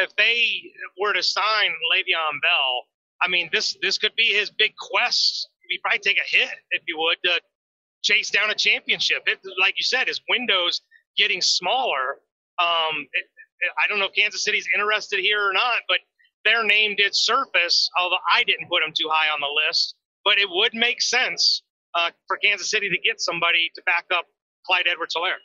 if 0.04 0.14
they 0.16 0.62
were 1.00 1.12
to 1.12 1.22
sign 1.22 1.70
Le'Veon 1.92 2.40
Bell, 2.42 2.86
I 3.20 3.28
mean, 3.28 3.50
this 3.52 3.76
this 3.82 3.98
could 3.98 4.14
be 4.16 4.34
his 4.34 4.50
big 4.50 4.74
quest. 4.76 5.48
He'd 5.72 5.80
probably 5.82 6.00
take 6.00 6.18
a 6.18 6.28
hit 6.28 6.50
if 6.72 6.82
you 6.86 6.98
would 6.98 7.18
to 7.24 7.40
chase 8.02 8.30
down 8.30 8.50
a 8.50 8.54
championship. 8.54 9.22
It, 9.26 9.40
like 9.60 9.74
you 9.78 9.84
said, 9.84 10.08
his 10.08 10.20
window's 10.28 10.82
getting 11.16 11.40
smaller. 11.40 12.18
Um, 12.58 13.06
it- 13.12 13.26
I 13.78 13.86
don't 13.88 14.00
know 14.00 14.06
if 14.06 14.14
Kansas 14.14 14.42
City's 14.44 14.66
interested 14.74 15.20
here 15.20 15.40
or 15.48 15.52
not, 15.52 15.82
but 15.88 16.00
their 16.44 16.64
name 16.64 16.96
did 16.96 17.14
surface, 17.14 17.88
although 17.96 18.18
I 18.34 18.42
didn't 18.42 18.68
put 18.68 18.82
them 18.82 18.92
too 18.92 19.08
high 19.08 19.28
on 19.30 19.40
the 19.40 19.46
list. 19.68 19.94
But 20.24 20.38
it 20.38 20.48
would 20.50 20.74
make 20.74 21.00
sense 21.00 21.62
uh, 21.94 22.10
for 22.26 22.36
Kansas 22.38 22.70
City 22.70 22.88
to 22.90 22.98
get 22.98 23.20
somebody 23.20 23.70
to 23.76 23.82
back 23.82 24.06
up 24.12 24.26
Clyde 24.66 24.88
Edwards-Helaire. 24.88 25.38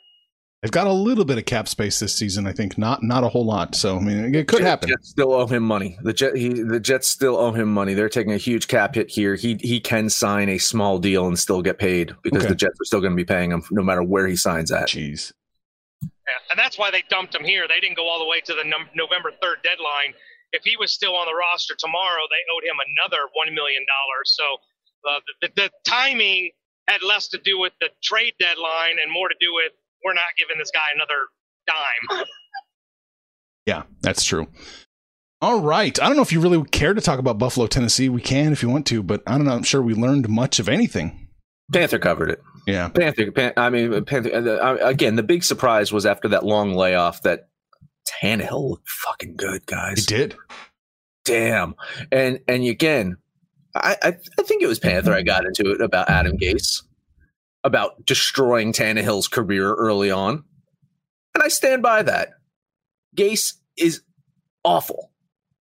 They've 0.62 0.72
got 0.72 0.88
a 0.88 0.92
little 0.92 1.24
bit 1.24 1.38
of 1.38 1.44
cap 1.44 1.68
space 1.68 2.00
this 2.00 2.12
season. 2.16 2.46
I 2.48 2.52
think 2.52 2.76
not 2.76 3.00
not 3.04 3.22
a 3.22 3.28
whole 3.28 3.44
lot. 3.46 3.76
So 3.76 3.96
I 3.96 4.00
mean, 4.00 4.34
it 4.34 4.48
could 4.48 4.58
Jet- 4.58 4.66
happen. 4.66 4.88
Jets 4.88 5.08
still 5.08 5.32
owe 5.32 5.46
him 5.46 5.62
money. 5.62 5.96
The 6.02 6.12
Jet, 6.12 6.34
he, 6.36 6.48
the 6.48 6.80
Jets 6.80 7.06
still 7.06 7.36
owe 7.36 7.52
him 7.52 7.72
money. 7.72 7.94
They're 7.94 8.08
taking 8.08 8.32
a 8.32 8.38
huge 8.38 8.66
cap 8.66 8.96
hit 8.96 9.08
here. 9.08 9.36
He 9.36 9.56
he 9.60 9.78
can 9.78 10.08
sign 10.10 10.48
a 10.48 10.58
small 10.58 10.98
deal 10.98 11.28
and 11.28 11.38
still 11.38 11.62
get 11.62 11.78
paid 11.78 12.12
because 12.24 12.40
Okay. 12.42 12.48
the 12.48 12.56
Jets 12.56 12.80
are 12.80 12.84
still 12.84 13.00
going 13.00 13.12
to 13.12 13.16
be 13.16 13.24
paying 13.24 13.52
him 13.52 13.62
no 13.70 13.84
matter 13.84 14.02
where 14.02 14.26
he 14.26 14.34
signs 14.34 14.72
at. 14.72 14.88
Jeez. 14.88 15.32
Yeah, 16.02 16.08
and 16.50 16.58
that's 16.58 16.76
why 16.76 16.90
they 16.90 17.04
dumped 17.08 17.34
him 17.36 17.44
here. 17.44 17.66
They 17.68 17.78
didn't 17.80 17.96
go 17.96 18.08
all 18.08 18.18
the 18.18 18.26
way 18.26 18.40
to 18.40 18.52
the 18.54 18.64
num- 18.64 18.90
November 18.96 19.30
3rd 19.42 19.62
deadline. 19.62 20.12
If 20.52 20.62
he 20.64 20.76
was 20.76 20.92
still 20.92 21.14
on 21.14 21.26
the 21.26 21.34
roster 21.34 21.74
tomorrow, 21.78 22.22
they 22.30 22.42
owed 22.52 22.64
him 22.64 22.76
another 22.98 23.22
$1 23.32 23.54
million. 23.54 23.84
So 24.26 24.44
uh, 25.08 25.20
the, 25.40 25.48
the, 25.54 25.62
the 25.62 25.70
timing 25.86 26.50
had 26.88 27.02
less 27.02 27.28
to 27.28 27.38
do 27.44 27.58
with 27.58 27.72
the 27.80 27.88
trade 28.02 28.34
deadline 28.40 28.96
and 29.02 29.10
more 29.12 29.28
to 29.28 29.34
do 29.40 29.54
with 29.54 29.72
we're 30.04 30.14
not 30.14 30.24
giving 30.38 30.58
this 30.58 30.70
guy 30.72 30.80
another 30.94 31.14
dime. 31.66 32.24
Yeah, 33.66 33.82
that's 34.00 34.24
true. 34.24 34.46
All 35.42 35.60
right. 35.60 36.00
I 36.02 36.06
don't 36.06 36.16
know 36.16 36.22
if 36.22 36.32
you 36.32 36.40
really 36.40 36.64
care 36.70 36.94
to 36.94 37.02
talk 37.02 37.18
about 37.18 37.36
Buffalo, 37.36 37.66
Tennessee. 37.66 38.08
We 38.08 38.22
can 38.22 38.50
if 38.52 38.62
you 38.62 38.70
want 38.70 38.86
to, 38.86 39.02
but 39.02 39.22
I 39.26 39.32
don't 39.36 39.44
know. 39.44 39.52
I'm 39.52 39.62
sure 39.62 39.82
we 39.82 39.92
learned 39.92 40.26
much 40.26 40.58
of 40.58 40.70
anything. 40.70 41.28
Panther 41.70 41.98
covered 41.98 42.30
it. 42.30 42.40
Yeah. 42.66 42.88
Panther. 42.88 43.30
Pan, 43.30 43.52
I 43.58 43.68
mean, 43.68 44.06
Panther. 44.06 44.34
uh, 44.34 44.76
again, 44.80 45.16
the 45.16 45.22
big 45.22 45.44
surprise 45.44 45.92
was 45.92 46.06
after 46.06 46.28
that 46.28 46.46
long 46.46 46.72
layoff 46.72 47.20
that 47.24 47.50
Tannehill 48.22 48.70
looked 48.70 48.88
fucking 48.88 49.36
good, 49.36 49.66
guys. 49.66 50.00
He 50.00 50.06
did. 50.06 50.34
Damn. 51.26 51.74
And 52.10 52.40
and 52.48 52.64
again, 52.64 53.18
I, 53.74 53.96
I 54.02 54.08
I 54.38 54.42
think 54.44 54.62
it 54.62 54.66
was 54.66 54.78
Panther. 54.78 55.12
I 55.12 55.20
got 55.20 55.44
into 55.44 55.70
it 55.72 55.82
about 55.82 56.08
Adam 56.08 56.38
Gase, 56.38 56.82
about 57.64 58.04
destroying 58.06 58.72
Tannehill's 58.72 59.28
career 59.28 59.74
early 59.74 60.10
on, 60.10 60.44
and 61.34 61.42
I 61.42 61.48
stand 61.48 61.82
by 61.82 62.02
that. 62.02 62.30
Gase 63.16 63.54
is 63.76 64.02
awful, 64.64 65.10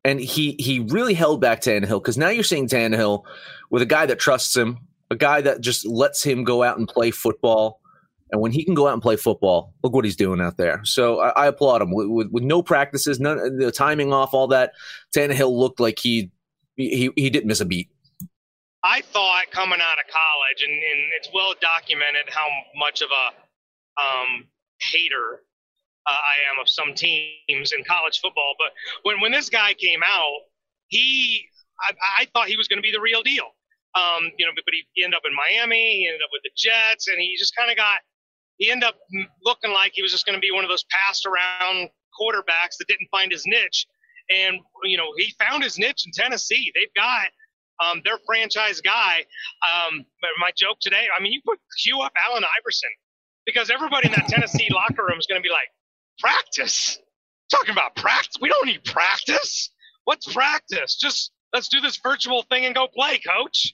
and 0.04 0.20
he 0.20 0.56
he 0.60 0.80
really 0.80 1.14
held 1.14 1.42
back 1.42 1.62
Tannehill 1.62 2.02
because 2.02 2.18
now 2.18 2.30
you're 2.30 2.44
seeing 2.44 2.68
Tannehill 2.68 3.24
with 3.70 3.82
a 3.82 3.86
guy 3.86 4.06
that 4.06 4.20
trusts 4.20 4.56
him, 4.56 4.80
a 5.10 5.16
guy 5.16 5.42
that 5.42 5.62
just 5.62 5.86
lets 5.86 6.24
him 6.24 6.44
go 6.44 6.64
out 6.64 6.78
and 6.78 6.88
play 6.88 7.12
football. 7.12 7.82
And 8.30 8.42
when 8.42 8.52
he 8.52 8.66
can 8.66 8.74
go 8.74 8.88
out 8.88 8.94
and 8.94 9.02
play 9.02 9.16
football, 9.16 9.74
look 9.84 9.94
what 9.94 10.04
he's 10.04 10.18
doing 10.18 10.42
out 10.42 10.58
there. 10.58 10.82
So 10.84 11.22
I, 11.22 11.30
I 11.30 11.48
applaud 11.48 11.82
him 11.82 11.94
with, 11.94 12.08
with, 12.08 12.28
with 12.30 12.44
no 12.44 12.62
practices, 12.62 13.22
none 13.22 13.58
the 13.58 13.72
timing 13.72 14.12
off, 14.12 14.34
all 14.34 14.48
that. 14.48 14.74
Tannehill 15.16 15.58
looked 15.58 15.80
like 15.80 15.98
he 15.98 16.30
he 16.76 17.10
he 17.16 17.30
didn't 17.30 17.48
miss 17.48 17.62
a 17.62 17.66
beat. 17.66 17.90
I 18.88 19.02
thought 19.02 19.52
coming 19.52 19.80
out 19.82 20.00
of 20.00 20.08
college, 20.08 20.64
and, 20.64 20.72
and 20.72 21.00
it's 21.20 21.30
well 21.34 21.54
documented 21.60 22.30
how 22.30 22.48
much 22.76 23.02
of 23.02 23.10
a 23.12 24.02
um, 24.02 24.48
hater 24.80 25.44
uh, 26.08 26.12
I 26.12 26.36
am 26.52 26.60
of 26.62 26.70
some 26.70 26.94
teams 26.96 27.74
in 27.74 27.84
college 27.84 28.20
football. 28.22 28.56
But 28.58 28.72
when, 29.04 29.20
when 29.20 29.32
this 29.32 29.50
guy 29.50 29.74
came 29.74 30.02
out, 30.08 30.40
he 30.88 31.44
I, 31.82 31.92
I 32.20 32.28
thought 32.34 32.48
he 32.48 32.56
was 32.56 32.68
going 32.68 32.78
to 32.78 32.82
be 32.82 32.92
the 32.92 33.02
real 33.02 33.22
deal. 33.22 33.52
Um, 33.96 34.32
you 34.38 34.46
know, 34.46 34.52
but, 34.56 34.64
but 34.64 34.74
he, 34.74 35.04
ended 35.04 35.18
up 35.18 35.24
in 35.26 35.36
Miami. 35.36 36.00
He 36.00 36.08
ended 36.08 36.22
up 36.22 36.30
with 36.32 36.44
the 36.44 36.52
Jets, 36.56 37.08
and 37.08 37.20
he 37.20 37.36
just 37.38 37.56
kind 37.56 37.70
of 37.70 37.78
got. 37.78 38.00
He 38.58 38.72
ended 38.72 38.88
up 38.88 38.96
looking 39.44 39.72
like 39.72 39.92
he 39.94 40.02
was 40.02 40.12
just 40.12 40.26
going 40.26 40.36
to 40.36 40.42
be 40.42 40.52
one 40.52 40.64
of 40.64 40.70
those 40.70 40.86
passed 40.90 41.26
around 41.26 41.90
quarterbacks 42.20 42.78
that 42.80 42.88
didn't 42.88 43.08
find 43.12 43.32
his 43.32 43.44
niche. 43.46 43.86
And 44.30 44.58
you 44.84 44.98
know, 44.98 45.12
he 45.18 45.34
found 45.40 45.64
his 45.64 45.78
niche 45.78 46.06
in 46.06 46.12
Tennessee. 46.12 46.72
They've 46.74 46.94
got 46.96 47.28
um, 47.84 48.02
their 48.04 48.18
franchise 48.26 48.82
guy. 48.82 49.26
Um, 49.64 50.06
but 50.22 50.30
my 50.40 50.52
joke 50.58 50.78
today, 50.82 51.06
I 51.18 51.22
mean, 51.22 51.32
you 51.34 51.42
put 51.46 51.60
cue 51.84 52.00
up 52.02 52.14
Allen 52.30 52.44
Iverson 52.60 52.90
because 53.46 53.70
everybody 53.70 54.08
in 54.08 54.14
that 54.14 54.28
Tennessee 54.28 54.68
locker 54.72 55.04
room 55.08 55.20
is 55.20 55.26
going 55.28 55.42
to 55.42 55.44
be 55.44 55.52
like, 55.52 55.68
practice? 56.20 57.00
Talking 57.50 57.72
about 57.72 57.96
practice? 57.96 58.36
We 58.42 58.50
don't 58.50 58.66
need 58.68 58.84
practice. 58.84 59.70
What's 60.06 60.32
practice? 60.34 60.96
Just 60.98 61.32
let's 61.54 61.70
do 61.70 61.80
this 61.80 61.98
virtual 62.04 62.44
thing 62.44 62.66
and 62.66 62.76
go 62.76 62.88
play, 62.88 63.20
coach. 63.20 63.74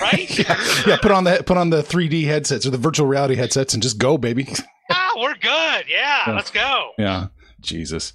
Right? 0.00 0.38
yeah, 0.86 0.96
put 1.00 1.10
on 1.10 1.24
the 1.24 1.42
put 1.46 1.56
on 1.56 1.70
the 1.70 1.82
3D 1.82 2.24
headsets 2.24 2.66
or 2.66 2.70
the 2.70 2.78
virtual 2.78 3.06
reality 3.06 3.34
headsets 3.36 3.72
and 3.74 3.82
just 3.82 3.98
go, 3.98 4.18
baby. 4.18 4.46
ah, 4.90 5.12
we're 5.16 5.34
good. 5.34 5.84
Yeah, 5.88 6.20
Yeah. 6.26 6.34
let's 6.34 6.50
go. 6.50 6.90
Yeah, 6.98 7.28
Jesus. 7.60 8.12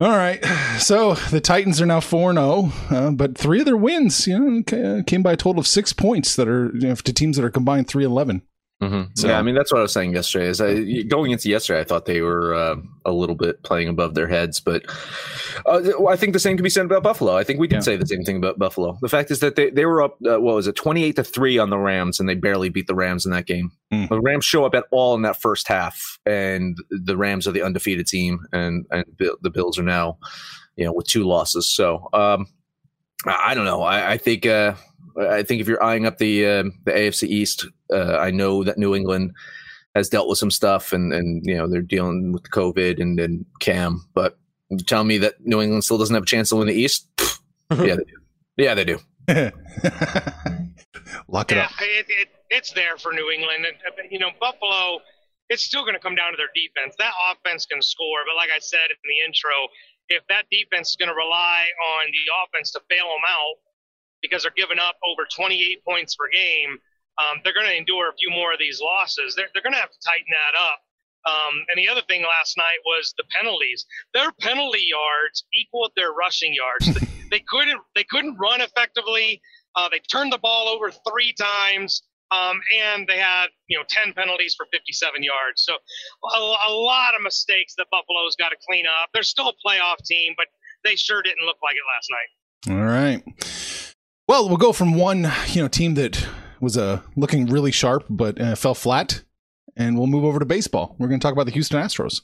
All 0.00 0.16
right. 0.16 0.44
So 0.80 1.12
the 1.12 1.42
Titans 1.42 1.78
are 1.82 1.86
now 1.86 2.00
4 2.00 2.32
0, 2.32 2.72
uh, 2.88 3.10
but 3.10 3.36
three 3.36 3.58
of 3.58 3.66
their 3.66 3.76
wins 3.76 4.26
you 4.26 4.38
know, 4.38 5.02
came 5.02 5.22
by 5.22 5.32
a 5.32 5.36
total 5.36 5.60
of 5.60 5.66
six 5.66 5.92
points 5.92 6.34
that 6.36 6.48
are 6.48 6.70
you 6.72 6.88
know, 6.88 6.94
to 6.94 7.12
teams 7.12 7.36
that 7.36 7.44
are 7.44 7.50
combined 7.50 7.86
3 7.86 8.04
11. 8.04 8.40
Mm-hmm. 8.80 9.12
So 9.14 9.28
yeah. 9.28 9.38
I 9.38 9.42
mean, 9.42 9.54
that's 9.54 9.70
what 9.70 9.80
I 9.80 9.82
was 9.82 9.92
saying 9.92 10.14
yesterday. 10.14 10.46
Is 10.46 10.58
I, 10.58 11.02
going 11.02 11.32
into 11.32 11.50
yesterday, 11.50 11.80
I 11.80 11.84
thought 11.84 12.06
they 12.06 12.22
were 12.22 12.54
uh, 12.54 12.76
a 13.04 13.12
little 13.12 13.34
bit 13.34 13.62
playing 13.62 13.88
above 13.88 14.14
their 14.14 14.26
heads, 14.26 14.58
but 14.58 14.86
uh, 15.66 15.82
I 16.08 16.16
think 16.16 16.32
the 16.32 16.38
same 16.38 16.56
can 16.56 16.64
be 16.64 16.70
said 16.70 16.86
about 16.86 17.02
Buffalo. 17.02 17.36
I 17.36 17.44
think 17.44 17.60
we 17.60 17.68
can 17.68 17.76
yeah. 17.76 17.82
say 17.82 17.96
the 17.96 18.06
same 18.06 18.24
thing 18.24 18.38
about 18.38 18.58
Buffalo. 18.58 18.96
The 19.02 19.10
fact 19.10 19.30
is 19.30 19.40
that 19.40 19.56
they, 19.56 19.68
they 19.68 19.84
were 19.84 20.00
up 20.00 20.16
uh, 20.26 20.40
what 20.40 20.54
was 20.54 20.66
it 20.66 20.76
twenty 20.76 21.04
eight 21.04 21.16
to 21.16 21.24
three 21.24 21.58
on 21.58 21.68
the 21.68 21.76
Rams, 21.76 22.20
and 22.20 22.26
they 22.26 22.34
barely 22.34 22.70
beat 22.70 22.86
the 22.86 22.94
Rams 22.94 23.26
in 23.26 23.32
that 23.32 23.44
game. 23.44 23.70
Mm. 23.92 24.08
The 24.08 24.20
Rams 24.20 24.46
show 24.46 24.64
up 24.64 24.74
at 24.74 24.84
all 24.90 25.14
in 25.14 25.20
that 25.22 25.38
first 25.38 25.68
half, 25.68 26.18
and 26.24 26.78
the 26.88 27.18
Rams 27.18 27.46
are 27.46 27.52
the 27.52 27.62
undefeated 27.62 28.06
team, 28.06 28.46
and 28.50 28.86
and 28.90 29.04
the 29.18 29.50
Bills 29.50 29.78
are 29.78 29.82
now, 29.82 30.16
you 30.76 30.86
know, 30.86 30.94
with 30.94 31.06
two 31.06 31.24
losses. 31.24 31.68
So 31.68 32.08
um, 32.14 32.46
I 33.26 33.52
don't 33.52 33.66
know. 33.66 33.82
I, 33.82 34.12
I 34.12 34.16
think. 34.16 34.46
Uh, 34.46 34.72
I 35.20 35.42
think 35.42 35.60
if 35.60 35.68
you're 35.68 35.82
eyeing 35.82 36.06
up 36.06 36.18
the 36.18 36.46
uh, 36.46 36.62
the 36.84 36.92
AFC 36.92 37.24
East, 37.28 37.66
uh, 37.92 38.16
I 38.18 38.30
know 38.30 38.64
that 38.64 38.78
New 38.78 38.94
England 38.94 39.32
has 39.94 40.08
dealt 40.08 40.28
with 40.28 40.38
some 40.38 40.50
stuff, 40.50 40.92
and 40.92 41.12
and 41.12 41.44
you 41.44 41.56
know 41.56 41.66
they're 41.68 41.82
dealing 41.82 42.32
with 42.32 42.50
COVID 42.50 43.00
and 43.00 43.18
and 43.20 43.44
Cam. 43.60 44.06
But 44.14 44.38
tell 44.86 45.04
me 45.04 45.18
that 45.18 45.34
New 45.40 45.60
England 45.60 45.84
still 45.84 45.98
doesn't 45.98 46.14
have 46.14 46.22
a 46.22 46.26
chance 46.26 46.50
to 46.50 46.56
win 46.56 46.68
the 46.68 46.74
East? 46.74 47.08
yeah, 47.70 47.96
they 47.96 48.04
do. 48.04 48.16
Yeah, 48.56 48.74
they 48.74 48.84
do. 48.84 48.98
Lock 51.28 51.52
it 51.52 51.56
Yeah, 51.56 51.64
up. 51.64 51.72
it, 51.80 52.06
it, 52.08 52.28
it's 52.50 52.72
there 52.72 52.96
for 52.98 53.12
New 53.12 53.30
England. 53.30 53.66
And, 53.66 53.76
uh, 53.86 54.02
you 54.10 54.18
know, 54.18 54.30
Buffalo, 54.40 55.00
it's 55.48 55.64
still 55.64 55.82
going 55.82 55.94
to 55.94 56.00
come 56.00 56.14
down 56.14 56.32
to 56.32 56.36
their 56.36 56.50
defense. 56.54 56.94
That 56.98 57.12
offense 57.30 57.66
can 57.66 57.82
score, 57.82 58.22
but 58.26 58.36
like 58.36 58.50
I 58.54 58.58
said 58.58 58.90
in 58.90 58.96
the 59.08 59.24
intro, 59.26 59.54
if 60.08 60.22
that 60.28 60.46
defense 60.50 60.90
is 60.90 60.96
going 60.96 61.08
to 61.10 61.14
rely 61.14 61.66
on 61.98 62.10
the 62.10 62.24
offense 62.42 62.70
to 62.72 62.80
bail 62.88 63.06
them 63.06 63.26
out 63.26 63.54
because 64.22 64.42
they're 64.42 64.56
giving 64.56 64.78
up 64.78 64.96
over 65.04 65.26
28 65.26 65.84
points 65.84 66.14
per 66.16 66.28
game, 66.32 66.78
um, 67.18 67.40
they're 67.44 67.54
going 67.54 67.66
to 67.66 67.76
endure 67.76 68.08
a 68.10 68.14
few 68.14 68.30
more 68.30 68.52
of 68.52 68.58
these 68.58 68.80
losses. 68.80 69.34
They're, 69.34 69.48
they're 69.52 69.62
going 69.62 69.74
to 69.74 69.80
have 69.80 69.90
to 69.90 70.00
tighten 70.04 70.30
that 70.30 70.58
up. 70.58 70.80
Um, 71.26 71.64
and 71.68 71.76
the 71.76 71.88
other 71.88 72.02
thing 72.08 72.22
last 72.22 72.56
night 72.56 72.78
was 72.86 73.12
the 73.18 73.24
penalties. 73.36 73.84
Their 74.14 74.32
penalty 74.40 74.84
yards 74.88 75.44
equaled 75.54 75.92
their 75.96 76.12
rushing 76.12 76.54
yards. 76.54 76.98
they 77.30 77.44
couldn't 77.46 77.80
they 77.94 78.04
couldn't 78.04 78.38
run 78.38 78.60
effectively. 78.60 79.42
Uh, 79.76 79.88
they 79.90 79.98
turned 79.98 80.32
the 80.32 80.38
ball 80.38 80.68
over 80.68 80.90
three 80.90 81.34
times, 81.34 82.02
um, 82.30 82.60
and 82.82 83.06
they 83.06 83.18
had 83.18 83.48
you 83.68 83.76
know 83.76 83.84
ten 83.88 84.14
penalties 84.14 84.54
for 84.56 84.66
57 84.72 85.22
yards. 85.22 85.62
So 85.62 85.74
a, 86.34 86.54
a 86.68 86.72
lot 86.72 87.14
of 87.14 87.22
mistakes 87.22 87.74
that 87.76 87.86
Buffalo's 87.90 88.36
got 88.36 88.48
to 88.48 88.56
clean 88.66 88.84
up. 88.86 89.10
They're 89.12 89.22
still 89.22 89.48
a 89.48 89.68
playoff 89.68 90.02
team, 90.04 90.32
but 90.38 90.46
they 90.84 90.96
sure 90.96 91.20
didn't 91.20 91.44
look 91.44 91.58
like 91.62 91.76
it 91.76 91.84
last 91.94 92.08
night. 92.10 92.30
All 92.68 92.86
right. 92.86 93.22
Well, 94.30 94.46
we'll 94.46 94.58
go 94.58 94.72
from 94.72 94.94
one 94.94 95.28
you 95.48 95.60
know 95.60 95.66
team 95.66 95.94
that 95.94 96.24
was 96.60 96.78
uh, 96.78 97.00
looking 97.16 97.46
really 97.46 97.72
sharp 97.72 98.04
but 98.08 98.40
uh, 98.40 98.54
fell 98.54 98.76
flat, 98.76 99.24
and 99.74 99.98
we'll 99.98 100.06
move 100.06 100.24
over 100.24 100.38
to 100.38 100.44
baseball. 100.44 100.94
We're 101.00 101.08
going 101.08 101.18
to 101.18 101.24
talk 101.24 101.32
about 101.32 101.46
the 101.46 101.52
Houston 101.52 101.82
Astros. 101.82 102.22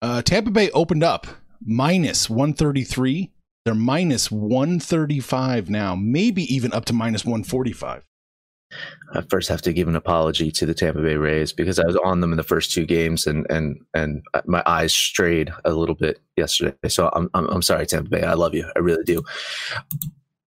Uh, 0.00 0.22
Tampa 0.22 0.52
Bay 0.52 0.70
opened 0.70 1.02
up 1.02 1.26
minus 1.60 2.30
133 2.30 3.32
they're 3.64 3.74
minus 3.74 4.30
135 4.30 5.68
now, 5.68 5.96
maybe 5.96 6.44
even 6.54 6.72
up 6.72 6.84
to 6.84 6.92
minus 6.92 7.24
145. 7.24 8.04
I 9.12 9.20
first 9.22 9.48
have 9.48 9.62
to 9.62 9.72
give 9.72 9.88
an 9.88 9.96
apology 9.96 10.52
to 10.52 10.64
the 10.64 10.74
Tampa 10.74 11.02
Bay 11.02 11.16
Rays 11.16 11.52
because 11.52 11.80
I 11.80 11.86
was 11.86 11.96
on 11.96 12.20
them 12.20 12.30
in 12.30 12.36
the 12.36 12.44
first 12.44 12.70
two 12.70 12.86
games 12.86 13.26
and 13.26 13.44
and 13.50 13.80
and 13.94 14.22
my 14.44 14.62
eyes 14.64 14.94
strayed 14.94 15.50
a 15.64 15.72
little 15.72 15.96
bit 15.96 16.20
yesterday. 16.36 16.76
So 16.86 17.10
I'm 17.12 17.28
I'm, 17.34 17.48
I'm 17.48 17.62
sorry, 17.62 17.84
Tampa 17.84 18.10
Bay. 18.10 18.22
I 18.22 18.34
love 18.34 18.54
you. 18.54 18.70
I 18.76 18.78
really 18.78 19.02
do. 19.02 19.24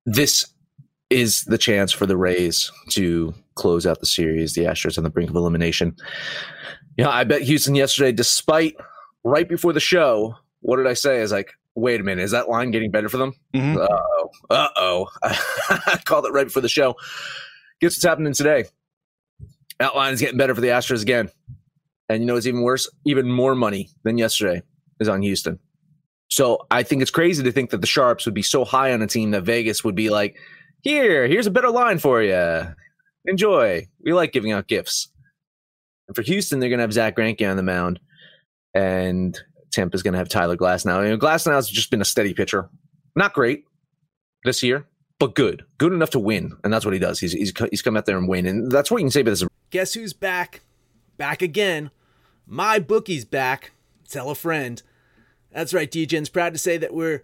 This 0.05 0.45
is 1.09 1.43
the 1.45 1.57
chance 1.57 1.91
for 1.91 2.05
the 2.05 2.17
Rays 2.17 2.71
to 2.89 3.33
close 3.55 3.85
out 3.85 3.99
the 3.99 4.05
series. 4.05 4.53
The 4.53 4.65
Astros 4.65 4.97
on 4.97 5.03
the 5.03 5.09
brink 5.09 5.29
of 5.29 5.35
elimination. 5.35 5.95
Yeah, 5.97 6.03
you 6.97 7.03
know, 7.05 7.11
I 7.11 7.23
bet 7.23 7.41
Houston 7.41 7.75
yesterday, 7.75 8.11
despite 8.11 8.75
right 9.23 9.47
before 9.47 9.73
the 9.73 9.79
show, 9.79 10.35
what 10.61 10.77
did 10.77 10.87
I 10.87 10.93
say? 10.93 11.21
Is 11.21 11.31
like 11.31 11.53
wait 11.79 12.01
a 12.01 12.03
minute, 12.03 12.23
is 12.23 12.31
that 12.31 12.49
line 12.49 12.71
getting 12.71 12.91
better 12.91 13.09
for 13.09 13.17
them? 13.17 13.33
Mm-hmm. 13.53 13.77
Uh-oh. 13.77 14.29
Uh-oh. 14.49 15.07
I 15.23 15.99
called 16.05 16.25
it 16.25 16.33
right 16.33 16.45
before 16.45 16.61
the 16.61 16.69
show. 16.69 16.95
Guess 17.81 17.95
what's 17.95 18.03
happening 18.03 18.33
today? 18.33 18.65
That 19.79 19.95
line 19.95 20.13
is 20.13 20.19
getting 20.19 20.37
better 20.37 20.53
for 20.53 20.61
the 20.61 20.67
Astros 20.67 21.01
again. 21.01 21.29
And 22.09 22.21
you 22.21 22.25
know 22.25 22.33
what's 22.33 22.47
even 22.47 22.63
worse? 22.63 22.89
Even 23.05 23.31
more 23.31 23.55
money 23.55 23.89
than 24.03 24.17
yesterday 24.17 24.61
is 24.99 25.07
on 25.07 25.21
Houston. 25.21 25.59
So 26.29 26.65
I 26.69 26.83
think 26.83 27.01
it's 27.01 27.11
crazy 27.11 27.43
to 27.43 27.51
think 27.51 27.69
that 27.69 27.81
the 27.81 27.87
Sharps 27.87 28.25
would 28.25 28.35
be 28.35 28.41
so 28.41 28.65
high 28.65 28.93
on 28.93 29.01
a 29.01 29.07
team 29.07 29.31
that 29.31 29.43
Vegas 29.43 29.83
would 29.83 29.95
be 29.95 30.09
like, 30.09 30.37
here, 30.81 31.27
here's 31.27 31.48
a 31.48 31.51
better 31.51 31.69
line 31.69 32.00
for 32.00 32.21
you. 32.21 32.74
Enjoy. 33.25 33.88
We 34.03 34.13
like 34.13 34.31
giving 34.31 34.51
out 34.51 34.67
gifts. 34.67 35.09
And 36.07 36.15
for 36.15 36.21
Houston, 36.21 36.59
they're 36.59 36.69
going 36.69 36.79
to 36.79 36.83
have 36.83 36.93
Zack 36.93 37.15
Greinke 37.15 37.50
on 37.50 37.57
the 37.57 37.63
mound. 37.63 38.00
And 38.74 39.39
Tampa's 39.71 40.03
going 40.03 40.13
to 40.13 40.17
have 40.17 40.29
Tyler 40.29 40.57
Glasnow. 40.57 41.03
You 41.03 41.09
know, 41.12 41.17
Glasnow 41.17 41.53
has 41.53 41.69
just 41.69 41.91
been 41.91 42.01
a 42.01 42.05
steady 42.05 42.33
pitcher. 42.33 42.69
Not 43.15 43.33
great 43.33 43.65
this 44.43 44.63
year, 44.63 44.86
but 45.19 45.36
good. 45.36 45.63
Good 45.77 45.93
enough 45.93 46.12
to 46.12 46.19
win. 46.19 46.57
And 46.63 46.71
that's 46.71 46.86
what 46.86 46.93
he 46.93 47.00
does. 47.00 47.19
He's, 47.19 47.33
he's, 47.33 47.53
he's 47.69 47.81
come 47.81 47.98
out 47.98 48.05
there 48.05 48.17
and 48.17 48.27
win. 48.27 48.45
And 48.45 48.71
that's 48.71 48.89
what 48.89 48.98
you 48.98 49.05
can 49.05 49.12
say 49.12 49.21
about 49.21 49.31
this. 49.31 49.43
Guess 49.69 49.93
who's 49.93 50.13
back? 50.13 50.62
Back 51.17 51.41
again. 51.41 51.91
My 52.48 52.79
bookie's 52.79 53.25
back. 53.25 53.71
Tell 54.09 54.29
a 54.29 54.36
friend. 54.36 54.81
That's 55.51 55.74
right, 55.74 55.89
DJ's 55.89 56.29
proud 56.29 56.53
to 56.53 56.59
say 56.59 56.77
that 56.77 56.94
we're 56.94 57.24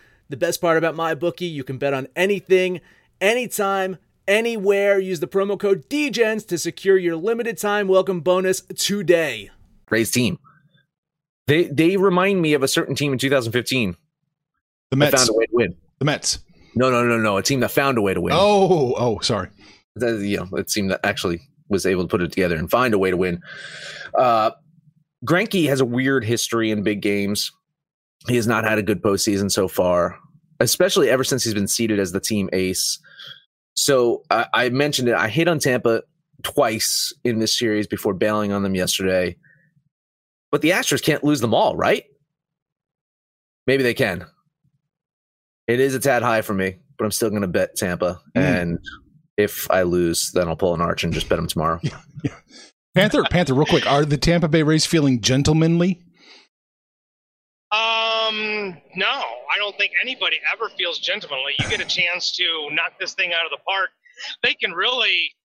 The 0.31 0.37
best 0.37 0.61
part 0.61 0.77
about 0.77 0.95
my 0.95 1.13
bookie, 1.13 1.43
you 1.43 1.65
can 1.65 1.77
bet 1.77 1.93
on 1.93 2.07
anything, 2.15 2.79
anytime, 3.19 3.97
anywhere. 4.25 4.97
Use 4.97 5.19
the 5.19 5.27
promo 5.27 5.59
code 5.59 5.89
DEGENS 5.89 6.45
to 6.45 6.57
secure 6.57 6.97
your 6.97 7.17
limited 7.17 7.57
time 7.57 7.89
welcome 7.89 8.21
bonus 8.21 8.61
today. 8.61 9.51
Rays 9.89 10.09
team. 10.09 10.39
They 11.47 11.65
they 11.65 11.97
remind 11.97 12.41
me 12.41 12.53
of 12.53 12.63
a 12.63 12.69
certain 12.69 12.95
team 12.95 13.11
in 13.11 13.19
2015. 13.19 13.97
The 14.91 14.95
Mets 14.95 15.13
found 15.17 15.29
a 15.29 15.33
way 15.33 15.47
to 15.47 15.51
win. 15.53 15.75
The 15.99 16.05
Mets. 16.05 16.39
No, 16.75 16.89
no, 16.89 17.03
no, 17.03 17.17
no. 17.17 17.35
A 17.35 17.43
team 17.43 17.59
that 17.59 17.71
found 17.71 17.97
a 17.97 18.01
way 18.01 18.13
to 18.13 18.21
win. 18.21 18.33
Oh, 18.33 18.93
oh, 18.97 19.19
sorry. 19.19 19.49
The, 19.97 20.25
you 20.25 20.37
know, 20.37 20.47
a 20.57 20.63
team 20.63 20.87
that 20.87 21.01
actually 21.03 21.41
was 21.67 21.85
able 21.85 22.03
to 22.03 22.07
put 22.07 22.21
it 22.21 22.31
together 22.31 22.55
and 22.55 22.71
find 22.71 22.93
a 22.93 22.97
way 22.97 23.11
to 23.11 23.17
win. 23.17 23.41
Uh, 24.17 24.51
Greinke 25.25 25.67
has 25.67 25.81
a 25.81 25.85
weird 25.85 26.23
history 26.23 26.71
in 26.71 26.83
big 26.83 27.01
games. 27.01 27.51
He 28.27 28.35
has 28.35 28.47
not 28.47 28.63
had 28.63 28.77
a 28.77 28.83
good 28.83 29.01
postseason 29.01 29.51
so 29.51 29.67
far, 29.67 30.19
especially 30.61 31.09
ever 31.09 31.23
since 31.23 31.43
he's 31.43 31.53
been 31.53 31.67
seated 31.67 31.99
as 31.99 32.11
the 32.11 32.19
team 32.19 32.49
ace. 32.53 32.99
So 33.75 34.23
I, 34.29 34.47
I 34.53 34.69
mentioned 34.69 35.07
it. 35.07 35.15
I 35.15 35.27
hit 35.27 35.47
on 35.47 35.59
Tampa 35.59 36.03
twice 36.43 37.13
in 37.23 37.39
this 37.39 37.57
series 37.57 37.87
before 37.87 38.13
bailing 38.13 38.51
on 38.51 38.63
them 38.63 38.75
yesterday. 38.75 39.35
But 40.51 40.61
the 40.61 40.71
Astros 40.71 41.03
can't 41.03 41.23
lose 41.23 41.39
them 41.39 41.53
all, 41.53 41.75
right? 41.75 42.03
Maybe 43.67 43.83
they 43.83 43.93
can. 43.93 44.25
It 45.67 45.79
is 45.79 45.95
a 45.95 45.99
tad 45.99 46.23
high 46.23 46.41
for 46.41 46.53
me, 46.53 46.77
but 46.97 47.05
I'm 47.05 47.11
still 47.11 47.29
going 47.29 47.43
to 47.43 47.47
bet 47.47 47.75
Tampa. 47.75 48.19
Mm. 48.35 48.41
And 48.41 48.79
if 49.37 49.69
I 49.71 49.83
lose, 49.83 50.31
then 50.33 50.47
I'll 50.47 50.57
pull 50.57 50.73
an 50.73 50.81
arch 50.81 51.03
and 51.03 51.13
just 51.13 51.29
bet 51.29 51.37
them 51.37 51.47
tomorrow. 51.47 51.79
Panther, 52.95 53.23
Panther, 53.23 53.53
real 53.53 53.65
quick. 53.65 53.89
Are 53.89 54.03
the 54.03 54.17
Tampa 54.17 54.49
Bay 54.49 54.63
Rays 54.63 54.85
feeling 54.85 55.21
gentlemanly? 55.21 56.01
No, 58.95 59.07
I 59.07 59.57
don't 59.57 59.77
think 59.77 59.93
anybody 60.01 60.37
ever 60.51 60.69
feels 60.77 60.99
gentlemanly. 60.99 61.53
You 61.59 61.69
get 61.69 61.81
a 61.81 61.85
chance 61.85 62.31
to 62.37 62.69
knock 62.71 62.93
this 62.99 63.13
thing 63.13 63.33
out 63.33 63.45
of 63.45 63.51
the 63.51 63.63
park. 63.65 63.89
They 64.43 64.53
can 64.53 64.71
really 64.71 65.35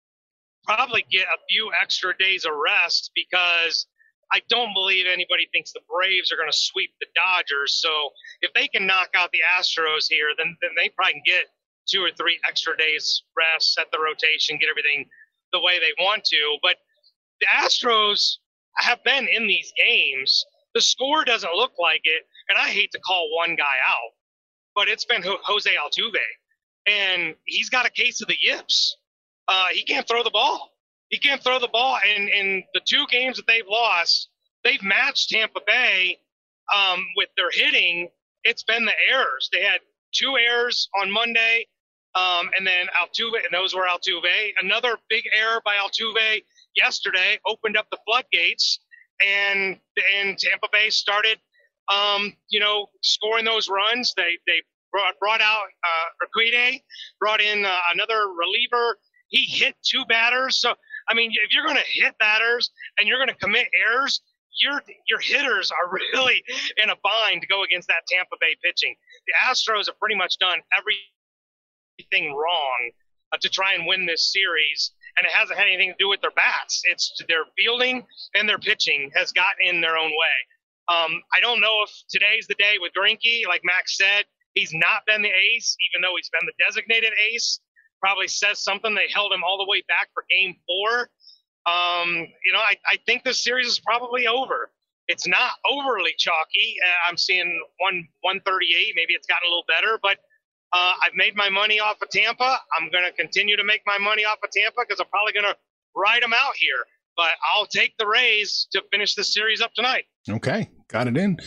probably 0.64 1.04
get 1.10 1.26
a 1.26 1.38
few 1.48 1.70
extra 1.80 2.16
days 2.18 2.44
of 2.44 2.52
rest 2.54 3.12
because 3.14 3.86
I 4.32 4.40
don't 4.48 4.74
believe 4.74 5.06
anybody 5.06 5.48
thinks 5.52 5.72
the 5.72 5.80
Braves 5.88 6.32
are 6.32 6.36
going 6.36 6.50
to 6.50 6.56
sweep 6.56 6.90
the 7.00 7.06
Dodgers. 7.14 7.80
So 7.80 8.10
if 8.42 8.52
they 8.54 8.66
can 8.68 8.86
knock 8.86 9.10
out 9.14 9.30
the 9.32 9.42
Astros 9.58 10.06
here, 10.08 10.30
then 10.36 10.56
then 10.60 10.70
they 10.76 10.88
probably 10.90 11.14
can 11.14 11.22
get 11.24 11.46
two 11.86 12.02
or 12.02 12.10
three 12.10 12.38
extra 12.48 12.76
days 12.76 13.22
rest, 13.36 13.74
set 13.74 13.86
the 13.92 13.98
rotation, 13.98 14.58
get 14.58 14.68
everything 14.68 15.06
the 15.52 15.60
way 15.60 15.78
they 15.78 15.94
want 16.02 16.24
to. 16.24 16.58
But 16.62 16.76
the 17.40 17.46
Astros 17.46 18.38
have 18.76 19.02
been 19.04 19.28
in 19.28 19.46
these 19.46 19.72
games. 19.78 20.44
The 20.74 20.80
score 20.80 21.24
doesn't 21.24 21.54
look 21.54 21.72
like 21.78 22.02
it, 22.04 22.24
and 22.48 22.58
I 22.58 22.68
hate 22.68 22.92
to 22.92 23.00
call 23.00 23.34
one 23.36 23.56
guy 23.56 23.64
out, 23.88 24.12
but 24.74 24.88
it's 24.88 25.04
been 25.04 25.22
Jose 25.24 25.70
Altuve, 25.70 26.16
and 26.86 27.34
he's 27.44 27.70
got 27.70 27.86
a 27.86 27.90
case 27.90 28.20
of 28.22 28.28
the 28.28 28.36
yips. 28.40 28.96
Uh, 29.48 29.66
he 29.72 29.82
can't 29.84 30.06
throw 30.06 30.22
the 30.22 30.30
ball. 30.30 30.72
He 31.08 31.18
can't 31.18 31.42
throw 31.42 31.58
the 31.58 31.68
ball. 31.68 31.98
And 32.06 32.28
in 32.28 32.64
the 32.74 32.80
two 32.84 33.06
games 33.10 33.36
that 33.36 33.46
they've 33.46 33.66
lost, 33.68 34.28
they've 34.64 34.82
matched 34.82 35.30
Tampa 35.30 35.60
Bay 35.66 36.18
um, 36.74 37.04
with 37.16 37.28
their 37.36 37.50
hitting. 37.52 38.08
It's 38.44 38.64
been 38.64 38.84
the 38.84 38.92
errors. 39.10 39.48
They 39.52 39.62
had 39.62 39.80
two 40.12 40.36
errors 40.36 40.88
on 41.00 41.10
Monday, 41.10 41.66
um, 42.14 42.50
and 42.56 42.66
then 42.66 42.86
Altuve, 43.00 43.44
and 43.44 43.52
those 43.52 43.74
were 43.74 43.86
Altuve. 43.86 44.52
Another 44.60 44.96
big 45.08 45.24
error 45.36 45.60
by 45.64 45.76
Altuve 45.76 46.42
yesterday 46.74 47.38
opened 47.46 47.76
up 47.76 47.86
the 47.90 47.98
floodgates, 48.06 48.80
and 49.24 49.78
and 50.18 50.38
Tampa 50.38 50.68
Bay 50.72 50.90
started, 50.90 51.38
um, 51.88 52.32
you 52.48 52.60
know, 52.60 52.86
scoring 53.02 53.44
those 53.44 53.68
runs. 53.68 54.12
They 54.16 54.38
they 54.46 54.62
brought, 54.92 55.18
brought 55.18 55.40
out 55.40 55.66
uh, 55.84 56.26
Urquidy, 56.26 56.82
brought 57.20 57.40
in 57.40 57.64
uh, 57.64 57.78
another 57.94 58.28
reliever. 58.28 58.98
He 59.28 59.44
hit 59.44 59.74
two 59.82 60.04
batters. 60.06 60.60
So 60.60 60.74
I 61.08 61.14
mean, 61.14 61.30
if 61.32 61.52
you're 61.52 61.64
going 61.64 61.76
to 61.76 62.02
hit 62.02 62.18
batters 62.18 62.70
and 62.98 63.08
you're 63.08 63.18
going 63.18 63.28
to 63.28 63.34
commit 63.34 63.68
errors, 63.86 64.20
your 64.60 64.82
your 65.08 65.20
hitters 65.20 65.70
are 65.70 65.90
really 66.12 66.42
in 66.82 66.90
a 66.90 66.96
bind 67.02 67.42
to 67.42 67.46
go 67.46 67.62
against 67.62 67.88
that 67.88 68.06
Tampa 68.08 68.36
Bay 68.40 68.56
pitching. 68.62 68.94
The 69.26 69.34
Astros 69.48 69.86
have 69.86 69.98
pretty 69.98 70.16
much 70.16 70.38
done 70.38 70.58
everything 70.76 72.34
wrong 72.34 72.90
uh, 73.32 73.38
to 73.40 73.48
try 73.48 73.74
and 73.74 73.86
win 73.86 74.06
this 74.06 74.32
series, 74.32 74.92
and 75.16 75.26
it 75.26 75.32
hasn't 75.32 75.58
had 75.58 75.68
anything 75.68 75.90
to 75.90 75.96
do 75.98 76.08
with 76.08 76.20
their 76.20 76.32
bats. 76.32 76.82
It's 76.84 77.12
their 77.28 77.44
fielding 77.56 78.06
and 78.34 78.48
their 78.48 78.58
pitching 78.58 79.10
has 79.14 79.32
gotten 79.32 79.66
in 79.66 79.80
their 79.80 79.96
own 79.96 80.10
way. 80.10 80.36
Um, 80.88 81.22
I 81.34 81.40
don't 81.40 81.60
know 81.60 81.82
if 81.82 81.90
today's 82.08 82.46
the 82.46 82.54
day 82.54 82.76
with 82.80 82.92
Greinke. 82.96 83.46
Like 83.48 83.62
Max 83.64 83.96
said, 83.96 84.24
he's 84.54 84.72
not 84.72 85.04
been 85.06 85.22
the 85.22 85.30
ace, 85.30 85.76
even 85.90 86.02
though 86.02 86.14
he's 86.16 86.30
been 86.30 86.46
the 86.46 86.64
designated 86.64 87.12
ace. 87.32 87.60
Probably 88.00 88.28
says 88.28 88.62
something. 88.62 88.94
They 88.94 89.08
held 89.12 89.32
him 89.32 89.42
all 89.42 89.58
the 89.58 89.68
way 89.68 89.82
back 89.88 90.08
for 90.14 90.24
Game 90.30 90.54
Four. 90.66 91.10
Um, 91.66 92.28
you 92.44 92.52
know, 92.52 92.60
I, 92.60 92.76
I 92.86 92.96
think 93.06 93.24
this 93.24 93.42
series 93.42 93.66
is 93.66 93.80
probably 93.80 94.26
over. 94.28 94.70
It's 95.08 95.26
not 95.26 95.52
overly 95.68 96.12
chalky. 96.16 96.76
Uh, 96.84 97.10
I'm 97.10 97.16
seeing 97.16 97.60
one 97.78 98.06
138. 98.22 98.92
Maybe 98.94 99.14
it's 99.14 99.26
gotten 99.26 99.46
a 99.46 99.50
little 99.50 99.64
better, 99.66 99.98
but 100.02 100.18
uh, 100.72 100.92
I've 101.02 101.14
made 101.14 101.36
my 101.36 101.48
money 101.48 101.80
off 101.80 102.02
of 102.02 102.10
Tampa. 102.10 102.58
I'm 102.76 102.90
going 102.90 103.04
to 103.04 103.12
continue 103.12 103.56
to 103.56 103.64
make 103.64 103.82
my 103.86 103.98
money 103.98 104.24
off 104.24 104.38
of 104.44 104.50
Tampa 104.50 104.82
because 104.86 105.00
I'm 105.00 105.08
probably 105.08 105.32
going 105.32 105.46
to 105.46 105.56
ride 105.94 106.22
them 106.22 106.32
out 106.32 106.54
here. 106.56 106.84
But 107.16 107.30
I'll 107.54 107.66
take 107.66 107.94
the 107.98 108.06
Rays 108.06 108.68
to 108.72 108.82
finish 108.92 109.14
this 109.14 109.32
series 109.32 109.60
up 109.60 109.72
tonight. 109.74 110.04
Okay, 110.28 110.68
got 110.88 111.08
it 111.08 111.16
in. 111.16 111.38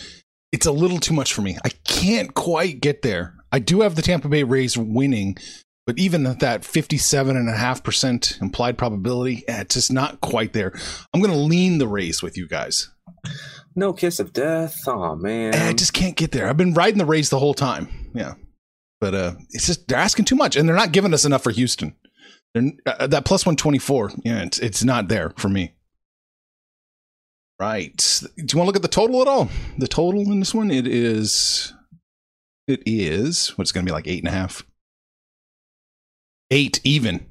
It's 0.51 0.65
a 0.65 0.71
little 0.71 0.99
too 0.99 1.13
much 1.13 1.33
for 1.33 1.41
me. 1.41 1.57
I 1.63 1.69
can't 1.83 2.33
quite 2.33 2.81
get 2.81 3.01
there. 3.01 3.35
I 3.51 3.59
do 3.59 3.81
have 3.81 3.95
the 3.95 4.01
Tampa 4.01 4.29
Bay 4.29 4.43
Rays 4.43 4.77
winning, 4.77 5.37
but 5.85 5.97
even 5.99 6.25
at 6.25 6.39
that 6.39 6.61
57.5% 6.61 8.41
implied 8.41 8.77
probability, 8.77 9.43
eh, 9.47 9.61
it's 9.61 9.75
just 9.75 9.91
not 9.91 10.21
quite 10.21 10.53
there. 10.53 10.71
I'm 11.13 11.21
going 11.21 11.33
to 11.33 11.39
lean 11.39 11.77
the 11.77 11.87
Rays 11.87 12.21
with 12.21 12.37
you 12.37 12.47
guys. 12.47 12.89
No 13.75 13.93
kiss 13.93 14.19
of 14.19 14.33
death. 14.33 14.77
Oh 14.87 15.15
man. 15.15 15.53
Eh, 15.53 15.69
I 15.69 15.73
just 15.73 15.93
can't 15.93 16.15
get 16.15 16.31
there. 16.31 16.47
I've 16.47 16.57
been 16.57 16.73
riding 16.73 16.97
the 16.97 17.05
Rays 17.05 17.29
the 17.29 17.39
whole 17.39 17.53
time. 17.53 18.11
Yeah. 18.13 18.33
But 18.99 19.15
uh, 19.15 19.35
it's 19.51 19.67
just 19.67 19.87
they're 19.87 19.97
asking 19.97 20.25
too 20.25 20.35
much, 20.35 20.55
and 20.55 20.67
they're 20.67 20.75
not 20.75 20.91
giving 20.91 21.13
us 21.13 21.25
enough 21.25 21.43
for 21.43 21.51
Houston. 21.51 21.95
Uh, 22.85 23.07
that 23.07 23.25
plus 23.25 23.45
one 23.45 23.55
twenty 23.55 23.77
four, 23.77 24.11
yeah, 24.25 24.41
it's 24.41 24.59
it's 24.59 24.83
not 24.83 25.07
there 25.07 25.31
for 25.37 25.47
me. 25.49 25.73
Right? 27.59 28.21
Do 28.21 28.27
you 28.37 28.57
want 28.57 28.63
to 28.63 28.63
look 28.63 28.75
at 28.77 28.81
the 28.81 28.87
total 28.87 29.21
at 29.21 29.27
all? 29.27 29.49
The 29.77 29.87
total 29.87 30.21
in 30.21 30.39
this 30.39 30.53
one, 30.53 30.71
it 30.71 30.87
is, 30.87 31.73
it 32.67 32.81
is 32.85 33.57
what's 33.57 33.71
going 33.71 33.85
to 33.85 33.89
be 33.89 33.93
like 33.93 34.07
eight 34.07 34.19
and 34.19 34.29
a 34.29 34.31
half 34.31 34.63
eight 36.51 36.79
even. 36.83 37.25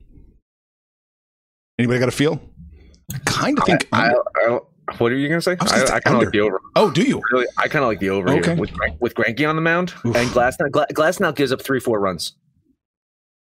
Anybody 1.79 2.01
got 2.01 2.09
a 2.09 2.13
feel? 2.13 2.41
I 3.13 3.19
kind 3.25 3.59
of 3.59 3.65
think. 3.65 3.89
I, 3.93 4.13
I, 4.37 4.59
I, 4.89 4.95
what 4.99 5.13
are 5.13 5.17
you 5.17 5.29
gonna 5.29 5.41
say? 5.41 5.57
I, 5.61 5.83
I 5.95 6.01
kind 6.01 6.17
of 6.17 6.23
like 6.23 6.33
the 6.33 6.41
over. 6.41 6.61
Oh, 6.77 6.91
do 6.91 7.03
you? 7.03 7.23
Really, 7.33 7.47
I 7.57 7.69
kind 7.69 7.85
of 7.85 7.89
like 7.89 8.01
the 8.01 8.11
over 8.11 8.29
okay. 8.31 8.51
here 8.51 8.57
with 8.57 8.71
with 9.01 9.15
Greinke 9.15 9.49
on 9.49 9.57
the 9.57 9.63
mound 9.63 9.95
Oof. 10.05 10.17
and 10.17 10.29
Glasnow. 10.31 10.71
Glasnow 10.71 11.35
gives 11.35 11.53
up 11.53 11.63
three, 11.63 11.81
four 11.81 12.01
runs. 12.01 12.35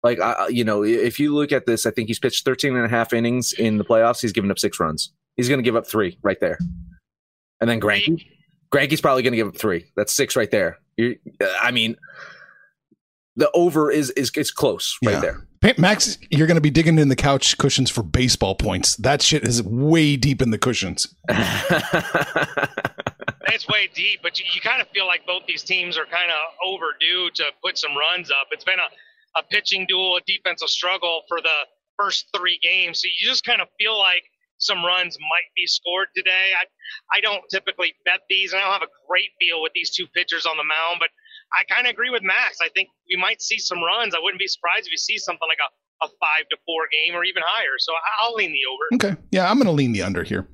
Like, 0.02 0.18
you 0.50 0.64
know, 0.64 0.84
if 0.84 1.18
you 1.18 1.34
look 1.34 1.50
at 1.50 1.64
this, 1.64 1.86
I 1.86 1.90
think 1.90 2.08
he's 2.08 2.18
pitched 2.18 2.44
13 2.44 2.76
and 2.76 2.84
a 2.84 2.88
half 2.90 3.14
innings 3.14 3.54
in 3.54 3.78
the 3.78 3.84
playoffs. 3.84 4.20
He's 4.20 4.32
given 4.32 4.50
up 4.50 4.58
six 4.58 4.78
runs. 4.78 5.14
He's 5.36 5.48
going 5.48 5.58
to 5.58 5.64
give 5.64 5.76
up 5.76 5.86
three 5.86 6.18
right 6.22 6.38
there. 6.40 6.58
And 7.60 7.68
then 7.68 7.80
Greinke, 7.80 8.24
Greinke's 8.72 9.00
probably 9.00 9.22
going 9.22 9.32
to 9.32 9.36
give 9.36 9.48
up 9.48 9.56
three. 9.56 9.86
That's 9.96 10.12
six 10.12 10.36
right 10.36 10.50
there. 10.50 10.78
You're, 10.96 11.14
I 11.60 11.70
mean, 11.70 11.96
the 13.36 13.50
over 13.52 13.90
is 13.90 14.10
is 14.10 14.30
is 14.36 14.50
close 14.50 14.96
right 15.04 15.14
yeah. 15.14 15.20
there. 15.20 15.46
Max, 15.78 16.18
you're 16.30 16.46
going 16.46 16.56
to 16.56 16.60
be 16.60 16.70
digging 16.70 16.98
in 16.98 17.08
the 17.08 17.16
couch 17.16 17.56
cushions 17.56 17.90
for 17.90 18.02
baseball 18.02 18.54
points. 18.54 18.96
That 18.96 19.22
shit 19.22 19.48
is 19.48 19.62
way 19.62 20.14
deep 20.14 20.42
in 20.42 20.50
the 20.50 20.58
cushions. 20.58 21.14
it's 23.48 23.66
way 23.66 23.88
deep, 23.94 24.20
but 24.22 24.38
you, 24.38 24.44
you, 24.54 24.60
kind 24.60 24.82
of 24.82 24.88
feel 24.88 25.06
like 25.06 25.24
both 25.26 25.44
these 25.46 25.62
teams 25.62 25.96
are 25.96 26.04
kind 26.04 26.30
of 26.30 26.36
overdue 26.62 27.30
to 27.36 27.44
put 27.64 27.78
some 27.78 27.96
runs 27.96 28.30
up. 28.30 28.48
It's 28.50 28.64
been 28.64 28.78
a, 28.78 29.38
a 29.38 29.42
pitching 29.42 29.86
duel, 29.88 30.16
a 30.16 30.20
defensive 30.26 30.68
struggle 30.68 31.22
for 31.28 31.40
the 31.40 31.66
first 31.98 32.26
three 32.36 32.58
games. 32.62 33.00
So 33.00 33.06
you 33.06 33.26
just 33.26 33.42
kind 33.44 33.62
of 33.62 33.68
feel 33.78 33.98
like 33.98 34.24
some 34.58 34.84
runs 34.84 35.18
might 35.20 35.50
be 35.56 35.66
scored 35.66 36.08
today. 36.16 36.52
I, 36.56 36.64
I 37.16 37.20
don't 37.20 37.42
typically 37.50 37.94
bet 38.04 38.20
these, 38.28 38.52
and 38.52 38.60
I 38.60 38.64
don't 38.64 38.72
have 38.72 38.82
a 38.82 38.94
great 39.08 39.30
feel 39.40 39.62
with 39.62 39.72
these 39.74 39.90
two 39.90 40.06
pitchers 40.14 40.46
on 40.46 40.56
the 40.56 40.64
mound, 40.64 40.98
but– 41.00 41.10
I 41.54 41.64
kind 41.72 41.86
of 41.86 41.92
agree 41.92 42.10
with 42.10 42.22
Max. 42.22 42.58
I 42.62 42.68
think 42.70 42.88
we 43.08 43.20
might 43.20 43.40
see 43.42 43.58
some 43.58 43.82
runs. 43.82 44.14
I 44.14 44.18
wouldn't 44.20 44.40
be 44.40 44.46
surprised 44.46 44.86
if 44.86 44.92
you 44.92 44.98
see 44.98 45.18
something 45.18 45.46
like 45.48 45.58
a, 45.58 46.04
a 46.04 46.08
five 46.20 46.48
to 46.50 46.56
four 46.66 46.88
game 46.90 47.14
or 47.14 47.24
even 47.24 47.42
higher. 47.46 47.78
So 47.78 47.92
I'll 48.22 48.34
lean 48.34 48.52
the 48.52 48.60
over. 48.70 49.12
Okay. 49.12 49.20
Yeah, 49.30 49.50
I'm 49.50 49.56
going 49.56 49.66
to 49.66 49.72
lean 49.72 49.92
the 49.92 50.02
under 50.02 50.22
here. 50.22 50.48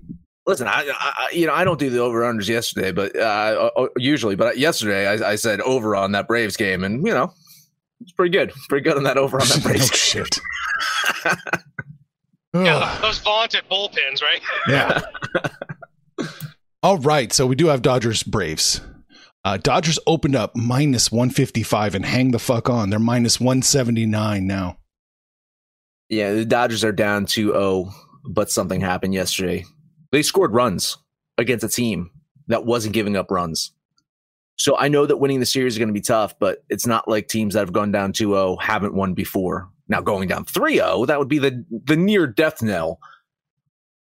Listen, 0.47 0.69
I, 0.69 0.91
I, 0.99 1.29
you 1.33 1.47
know 1.47 1.53
I 1.53 1.65
don't 1.65 1.79
do 1.79 1.91
the 1.91 1.99
over 1.99 2.23
unders 2.23 2.49
yesterday, 2.49 2.93
but 2.93 3.15
uh, 3.15 3.71
uh 3.77 3.87
usually, 3.99 4.37
but 4.37 4.59
yesterday 4.59 5.07
I, 5.07 5.33
I, 5.33 5.37
said 5.37 5.61
over 5.61 5.95
on 5.95 6.13
that 6.13 6.27
Braves 6.27 6.57
game, 6.57 6.83
and 6.83 7.07
you 7.07 7.13
know 7.13 7.33
it's 8.01 8.13
pretty 8.13 8.37
good, 8.37 8.51
pretty 8.69 8.83
good 8.83 8.97
on 8.97 9.05
that 9.05 9.19
over 9.19 9.41
on 9.41 9.47
that 9.47 9.63
Braves. 9.63 9.91
oh, 9.93 9.95
shit. 9.95 10.41
yeah, 12.55 12.99
those 13.01 13.19
vaunted 13.19 13.63
bullpens, 13.71 14.23
right? 14.23 14.41
Yeah. 14.69 15.01
All 16.83 16.99
right, 16.99 17.33
so 17.33 17.47
we 17.47 17.57
do 17.57 17.67
have 17.67 17.83
Dodgers 17.83 18.23
Braves. 18.23 18.81
Uh, 19.45 19.57
Dodgers 19.57 19.99
opened 20.07 20.37
up 20.37 20.55
minus 20.55 21.11
155 21.11 21.95
and 21.95 22.05
hang 22.05 22.31
the 22.31 22.39
fuck 22.39 22.69
on. 22.69 22.91
They're 22.91 22.99
minus 22.99 23.41
179 23.41 24.47
now. 24.47 24.79
Yeah, 26.09 26.33
the 26.33 26.45
Dodgers 26.45 26.85
are 26.85 26.93
down 26.93 27.27
2 27.27 27.53
0, 27.53 27.93
but 28.29 28.51
something 28.51 28.81
happened 28.81 29.15
yesterday. 29.15 29.65
They 30.13 30.23
scored 30.23 30.55
runs 30.55 30.99
against 31.39 31.65
a 31.65 31.69
team 31.69 32.11
that 32.49 32.67
wasn't 32.67 32.95
giving 32.95 33.17
up 33.17 33.31
runs. 33.31 33.73
So 34.59 34.77
I 34.77 34.89
know 34.89 35.07
that 35.07 35.17
winning 35.17 35.41
the 35.41 35.47
series 35.47 35.75
is 35.75 35.79
going 35.79 35.89
to 35.89 35.95
be 35.95 36.03
tough, 36.03 36.39
but 36.39 36.65
it's 36.69 36.87
not 36.87 37.09
like 37.09 37.29
teams 37.29 37.55
that 37.55 37.61
have 37.61 37.73
gone 37.73 37.93
down 37.93 38.13
2 38.13 38.33
0 38.33 38.57
haven't 38.57 38.95
won 38.95 39.15
before. 39.15 39.71
Now 39.91 40.01
going 40.01 40.29
down 40.29 40.45
3 40.45 40.77
0, 40.77 41.07
that 41.07 41.19
would 41.19 41.29
be 41.29 41.39
the, 41.39 41.65
the 41.85 41.97
near 41.97 42.27
death 42.27 42.63
knell. 42.63 43.01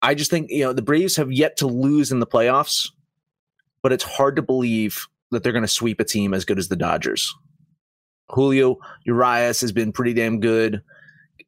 I 0.01 0.13
just 0.13 0.29
think, 0.29 0.51
you 0.51 0.63
know, 0.63 0.73
the 0.73 0.81
Braves 0.81 1.15
have 1.15 1.31
yet 1.31 1.57
to 1.57 1.67
lose 1.67 2.11
in 2.11 2.19
the 2.19 2.27
playoffs, 2.27 2.89
but 3.81 3.91
it's 3.91 4.03
hard 4.03 4.35
to 4.35 4.41
believe 4.41 5.07
that 5.31 5.41
they're 5.41 5.53
going 5.53 5.63
to 5.63 5.67
sweep 5.67 5.99
a 5.99 6.03
team 6.03 6.33
as 6.33 6.45
good 6.45 6.59
as 6.59 6.67
the 6.67 6.75
Dodgers. 6.75 7.33
Julio 8.29 8.77
Urias 9.05 9.61
has 9.61 9.71
been 9.71 9.91
pretty 9.91 10.13
damn 10.13 10.39
good. 10.39 10.81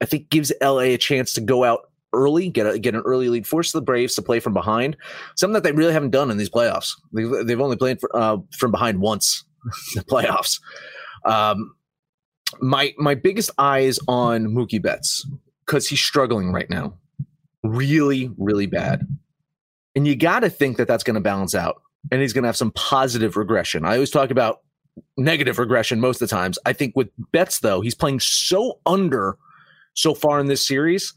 I 0.02 0.06
think 0.06 0.30
gives 0.30 0.52
LA 0.62 0.80
a 0.80 0.98
chance 0.98 1.34
to 1.34 1.42
go 1.42 1.64
out 1.64 1.92
early, 2.14 2.50
get 2.50 2.66
a, 2.66 2.80
get 2.80 2.96
an 2.96 3.02
early 3.02 3.30
lead, 3.30 3.46
force 3.46 3.74
the 3.74 3.82
Braves 3.82 4.16
to 4.16 4.22
play 4.22 4.40
from 4.40 4.54
behind, 4.54 4.96
something 5.36 5.54
that 5.54 5.64
they 5.64 5.72
really 5.74 5.94
haven't 5.94 6.12
done 6.12 6.32
in 6.32 6.38
these 6.38 6.50
playoffs. 6.50 6.94
They've, 7.14 7.30
they've 7.46 7.62
only 7.62 7.78
played 7.78 8.00
for, 8.00 8.16
uh, 8.16 8.38
from 8.58 8.72
behind 8.72 9.00
once 9.00 9.44
in 9.96 10.00
the 10.00 10.06
playoffs. 10.06 10.60
Um, 11.26 11.76
my 12.60 12.94
my 12.98 13.16
biggest 13.16 13.52
eyes 13.58 14.00
on 14.08 14.48
Mookie 14.48 14.82
Betts 14.82 15.26
because 15.66 15.88
he's 15.88 16.02
struggling 16.02 16.52
right 16.52 16.70
now, 16.70 16.94
really, 17.64 18.32
really 18.38 18.66
bad, 18.66 19.08
and 19.96 20.08
you 20.08 20.16
got 20.16 20.42
to 20.42 20.50
think 20.50 20.78
that 20.78 20.88
that's 20.88 21.04
going 21.04 21.16
to 21.16 21.22
balance 21.22 21.56
out 21.56 21.82
and 22.12 22.22
he's 22.22 22.34
going 22.34 22.44
to 22.44 22.48
have 22.48 22.58
some 22.58 22.72
positive 22.72 23.38
regression. 23.38 23.86
I 23.86 23.94
always 23.94 24.10
talk 24.10 24.32
about 24.32 24.62
negative 25.18 25.60
regression 25.60 26.00
most 26.00 26.22
of 26.22 26.30
the 26.30 26.36
times. 26.36 26.58
I 26.66 26.74
think 26.74 26.96
with 26.96 27.10
Betts, 27.32 27.60
though, 27.60 27.82
he's 27.82 27.96
playing 27.96 28.20
so 28.20 28.80
under 28.86 29.38
so 29.94 30.14
far 30.14 30.40
in 30.40 30.48
this 30.48 30.66
series 30.66 31.14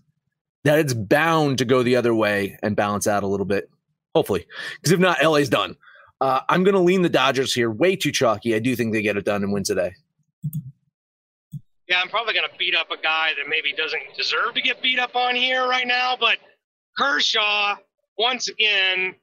that 0.65 0.79
it's 0.79 0.95
bound 0.95 1.59
to 1.59 1.65
go 1.65 1.83
the 1.83 1.97
other 1.97 2.15
way 2.15 2.59
and 2.63 2.77
balance 2.77 3.07
out 3.07 3.23
a 3.23 3.27
little 3.27 3.47
bit, 3.47 3.71
hopefully. 4.15 4.47
Because 4.77 4.93
if 4.93 5.01
not, 5.01 5.23
LA's 5.23 5.49
done. 5.49 5.77
Uh, 6.21 6.41
I'm 6.49 6.65
going 6.65 6.75
to 6.75 6.81
lean 6.81 7.03
the 7.03 7.09
Dodgers 7.09 7.53
here. 7.53 7.71
Way 7.71 7.97
too 7.97 8.13
chalky. 8.13 8.55
I 8.55 8.59
do 8.59 8.75
think 8.75 8.93
they 8.93 9.03
get 9.03 9.17
it 9.17 9.25
done 9.25 9.43
and 9.43 9.53
win 9.53 9.65
today. 9.65 9.93
Yeah, 11.89 12.01
I'm 12.03 12.09
probably 12.09 12.33
going 12.33 12.49
to 12.51 12.57
beat 12.59 12.75
up 12.75 12.91
a 12.91 13.01
guy 13.01 13.31
that 13.37 13.49
maybe 13.49 13.73
doesn't 13.73 14.01
deserve 14.17 14.55
to 14.55 14.63
get 14.63 14.81
beat 14.81 14.99
up 14.99 15.15
on 15.17 15.35
here 15.35 15.69
right 15.69 15.87
now, 15.87 16.17
but 16.19 16.39
Kershaw, 16.99 17.77
once 18.19 18.49
again, 18.49 19.15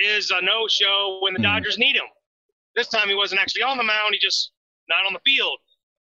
is 0.00 0.30
a 0.30 0.42
no 0.42 0.66
show 0.68 1.20
when 1.22 1.34
the 1.34 1.40
mm 1.40 1.44
Dodgers 1.44 1.78
need 1.78 1.94
him. 1.96 2.06
This 2.74 2.88
time 2.88 3.08
he 3.08 3.14
wasn't 3.14 3.40
actually 3.40 3.62
on 3.62 3.76
the 3.76 3.84
mound, 3.84 4.12
he 4.12 4.18
just 4.18 4.52
not 4.88 5.06
on 5.06 5.12
the 5.12 5.20
field. 5.24 5.58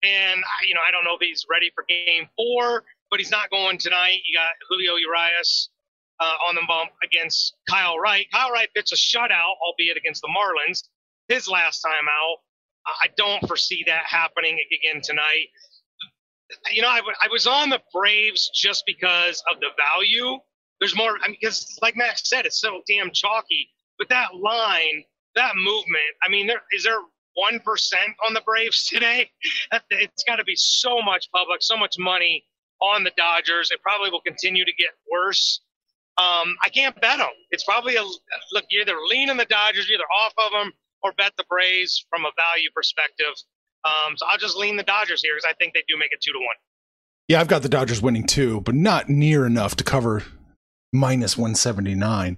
And, 0.02 0.40
you 0.66 0.74
know, 0.74 0.80
I 0.86 0.90
don't 0.90 1.04
know 1.04 1.14
if 1.14 1.20
he's 1.20 1.44
ready 1.50 1.70
for 1.74 1.84
game 1.88 2.26
four, 2.36 2.84
but 3.10 3.20
he's 3.20 3.30
not 3.30 3.50
going 3.50 3.78
tonight. 3.78 4.20
You 4.26 4.38
got 4.38 4.52
Julio 4.68 4.96
Urias 4.96 5.68
uh, 6.20 6.36
on 6.48 6.54
the 6.54 6.62
bump 6.66 6.90
against 7.04 7.54
Kyle 7.68 7.98
Wright. 7.98 8.26
Kyle 8.32 8.50
Wright 8.50 8.68
pitched 8.74 8.92
a 8.92 8.96
shutout, 8.96 9.54
albeit 9.62 9.96
against 9.96 10.22
the 10.22 10.28
Marlins, 10.28 10.84
his 11.28 11.48
last 11.48 11.82
time 11.82 12.08
out. 12.08 12.38
I 12.86 13.08
don't 13.16 13.46
foresee 13.46 13.84
that 13.86 14.04
happening 14.06 14.58
again 14.72 15.02
tonight. 15.02 15.48
You 16.72 16.82
know, 16.82 16.88
I, 16.88 17.00
I 17.22 17.28
was 17.30 17.46
on 17.46 17.70
the 17.70 17.80
Braves 17.92 18.50
just 18.54 18.84
because 18.86 19.42
of 19.52 19.60
the 19.60 19.68
value 19.76 20.38
there's 20.80 20.96
more. 20.96 21.16
I 21.22 21.28
mean, 21.28 21.36
because 21.40 21.78
like 21.82 21.96
Max 21.96 22.28
said, 22.28 22.46
it's 22.46 22.60
so 22.60 22.82
damn 22.88 23.10
chalky. 23.12 23.68
But 23.98 24.08
that 24.08 24.34
line, 24.34 25.04
that 25.36 25.54
movement, 25.56 26.02
I 26.26 26.30
mean, 26.30 26.46
there 26.46 26.62
is 26.72 26.84
there 26.84 27.00
one 27.34 27.60
percent 27.60 28.16
on 28.26 28.34
the 28.34 28.40
Braves 28.40 28.84
today. 28.92 29.30
It's 29.90 30.24
got 30.24 30.36
to 30.36 30.44
be 30.44 30.56
so 30.56 31.00
much 31.02 31.30
public, 31.32 31.62
so 31.62 31.76
much 31.76 31.96
money 31.98 32.44
on 32.80 33.04
the 33.04 33.12
Dodgers. 33.16 33.70
It 33.70 33.82
probably 33.82 34.10
will 34.10 34.22
continue 34.22 34.64
to 34.64 34.72
get 34.72 34.90
worse. 35.12 35.60
Um, 36.16 36.56
I 36.62 36.68
can't 36.74 36.98
bet 37.00 37.18
them. 37.18 37.28
It's 37.50 37.64
probably 37.64 37.96
a 37.96 38.02
look. 38.02 38.64
You're 38.70 38.82
either 38.82 38.96
lean 39.08 39.30
on 39.30 39.36
the 39.36 39.46
Dodgers, 39.46 39.88
you're 39.88 39.98
either 39.98 40.04
off 40.20 40.32
of 40.38 40.52
them, 40.52 40.72
or 41.02 41.12
bet 41.12 41.32
the 41.36 41.44
Braves 41.48 42.04
from 42.10 42.24
a 42.24 42.30
value 42.36 42.70
perspective. 42.74 43.32
Um, 43.84 44.16
so 44.16 44.26
I'll 44.30 44.38
just 44.38 44.56
lean 44.56 44.76
the 44.76 44.82
Dodgers 44.82 45.22
here 45.22 45.34
because 45.34 45.48
I 45.48 45.54
think 45.54 45.74
they 45.74 45.82
do 45.88 45.96
make 45.98 46.12
it 46.12 46.20
two 46.20 46.32
to 46.32 46.38
one. 46.38 46.56
Yeah, 47.28 47.40
I've 47.40 47.48
got 47.48 47.62
the 47.62 47.68
Dodgers 47.68 48.02
winning 48.02 48.26
too, 48.26 48.60
but 48.62 48.74
not 48.74 49.08
near 49.08 49.46
enough 49.46 49.76
to 49.76 49.84
cover 49.84 50.24
minus 50.92 51.36
179. 51.36 52.36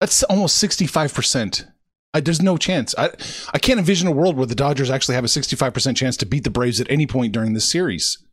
That's 0.00 0.22
almost 0.24 0.62
65%. 0.62 1.66
I, 2.14 2.20
there's 2.20 2.40
no 2.40 2.56
chance. 2.56 2.94
I 2.96 3.10
I 3.52 3.58
can't 3.58 3.80
envision 3.80 4.06
a 4.06 4.12
world 4.12 4.36
where 4.36 4.46
the 4.46 4.54
Dodgers 4.54 4.88
actually 4.88 5.16
have 5.16 5.24
a 5.24 5.28
65% 5.28 5.96
chance 5.96 6.16
to 6.18 6.26
beat 6.26 6.44
the 6.44 6.50
Braves 6.50 6.80
at 6.80 6.90
any 6.90 7.06
point 7.06 7.32
during 7.32 7.54
this 7.54 7.68
series. 7.68 8.24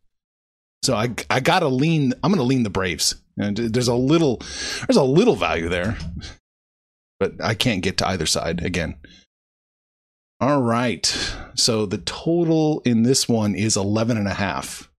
So 0.84 0.96
I 0.96 1.10
I 1.30 1.40
gotta 1.40 1.68
lean. 1.68 2.14
I'm 2.24 2.32
gonna 2.32 2.44
lean 2.44 2.64
the 2.64 2.70
Braves, 2.70 3.16
and 3.38 3.58
there's 3.58 3.88
a 3.88 3.96
little 3.96 4.42
there's 4.88 4.98
a 4.98 5.04
little 5.04 5.36
value 5.36 5.68
there, 5.68 5.98
but 7.20 7.34
I 7.44 7.56
can't 7.56 7.82
get 7.82 7.98
to 7.98 8.08
either 8.08 8.28
side 8.28 8.64
again. 8.64 8.96
All 10.42 10.62
right. 10.62 11.06
So 11.56 11.86
the 11.86 12.00
total 12.00 12.82
in 12.84 13.04
this 13.04 13.30
one 13.30 13.54
is 13.54 13.78
11 13.78 14.18
and 14.18 14.28
a 14.28 14.34
half. 14.34 14.90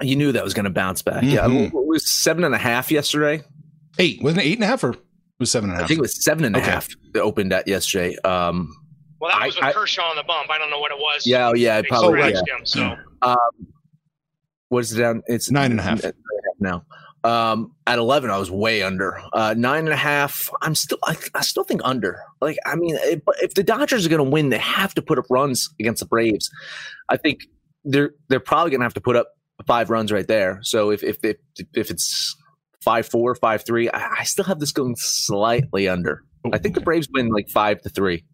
You 0.00 0.16
knew 0.16 0.32
that 0.32 0.42
was 0.42 0.54
going 0.54 0.64
to 0.64 0.70
bounce 0.70 1.02
back. 1.02 1.22
Mm-hmm. 1.22 1.52
Yeah, 1.52 1.66
it 1.66 1.72
was 1.72 2.10
seven 2.10 2.44
and 2.44 2.54
a 2.54 2.58
half 2.58 2.90
yesterday. 2.90 3.42
Eight 3.98 4.22
wasn't 4.22 4.42
it 4.42 4.46
eight 4.46 4.54
and 4.54 4.64
a 4.64 4.66
half 4.66 4.84
or 4.84 4.94
was 5.38 5.50
seven 5.50 5.70
and 5.70 5.76
a 5.76 5.80
half? 5.80 5.84
I 5.84 5.88
think 5.88 5.98
it 5.98 6.02
was 6.02 6.22
seven 6.22 6.44
and 6.44 6.56
a 6.56 6.60
half 6.60 6.88
that 7.12 7.22
opened 7.22 7.52
at 7.52 7.68
yesterday. 7.68 8.16
Um, 8.24 8.74
well, 9.20 9.30
that 9.30 9.46
was 9.46 9.56
with 9.56 9.64
I, 9.64 9.72
Kershaw 9.72 10.02
on 10.02 10.16
the 10.16 10.22
bump. 10.22 10.50
I 10.50 10.58
don't 10.58 10.70
know 10.70 10.80
what 10.80 10.92
it 10.92 10.98
was. 10.98 11.26
Yeah, 11.26 11.48
oh, 11.48 11.54
yeah, 11.54 11.80
they 11.80 11.88
probably. 11.88 12.20
Yeah. 12.20 12.40
Him, 12.46 12.64
so, 12.64 12.96
um, 13.22 13.36
what 14.68 14.80
is 14.80 14.92
it 14.92 14.98
down? 14.98 15.22
It's 15.26 15.50
nine 15.50 15.70
and 15.70 15.80
a 15.80 15.82
half 15.82 16.02
now. 16.60 16.84
Um, 17.26 17.72
at 17.88 17.98
11, 17.98 18.30
I 18.30 18.38
was 18.38 18.52
way 18.52 18.84
under. 18.84 19.20
Uh, 19.32 19.52
nine 19.58 19.80
and 19.80 19.92
a 19.92 19.96
half, 19.96 20.48
I'm 20.62 20.76
still, 20.76 20.98
I, 21.02 21.16
I 21.34 21.40
still 21.40 21.64
think 21.64 21.80
under. 21.82 22.20
Like, 22.40 22.56
I 22.64 22.76
mean, 22.76 22.96
if, 23.02 23.20
if 23.42 23.54
the 23.54 23.64
Dodgers 23.64 24.06
are 24.06 24.08
going 24.08 24.24
to 24.24 24.30
win, 24.30 24.50
they 24.50 24.58
have 24.58 24.94
to 24.94 25.02
put 25.02 25.18
up 25.18 25.24
runs 25.28 25.68
against 25.80 25.98
the 25.98 26.06
Braves. 26.06 26.48
I 27.08 27.16
think 27.16 27.40
they're 27.84 28.12
they're 28.28 28.38
probably 28.38 28.70
going 28.70 28.80
to 28.80 28.84
have 28.84 28.94
to 28.94 29.00
put 29.00 29.16
up 29.16 29.28
five 29.66 29.90
runs 29.90 30.12
right 30.12 30.28
there. 30.28 30.60
So 30.62 30.90
if 30.90 31.02
if 31.02 31.18
if, 31.24 31.36
if 31.74 31.90
it's 31.90 32.36
five 32.84 33.06
four, 33.08 33.34
five 33.34 33.64
three, 33.66 33.90
I, 33.90 34.18
I 34.20 34.22
still 34.22 34.44
have 34.44 34.60
this 34.60 34.70
going 34.70 34.94
slightly 34.96 35.88
under. 35.88 36.22
I 36.52 36.58
think 36.58 36.76
the 36.76 36.80
Braves 36.80 37.08
win 37.12 37.30
like 37.30 37.48
five 37.48 37.82
to 37.82 37.88
three. 37.88 38.24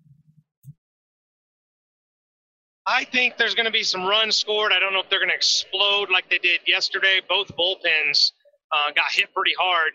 I 2.86 3.04
think 3.04 3.38
there's 3.38 3.54
going 3.54 3.66
to 3.66 3.72
be 3.72 3.84
some 3.84 4.04
runs 4.04 4.36
scored. 4.36 4.72
I 4.72 4.80
don't 4.80 4.92
know 4.92 5.00
if 5.00 5.08
they're 5.08 5.20
going 5.20 5.30
to 5.30 5.34
explode 5.34 6.10
like 6.10 6.28
they 6.28 6.38
did 6.38 6.60
yesterday. 6.66 7.20
Both 7.26 7.56
bullpens 7.56 8.32
uh, 8.72 8.90
got 8.94 9.10
hit 9.10 9.32
pretty 9.34 9.54
hard. 9.58 9.92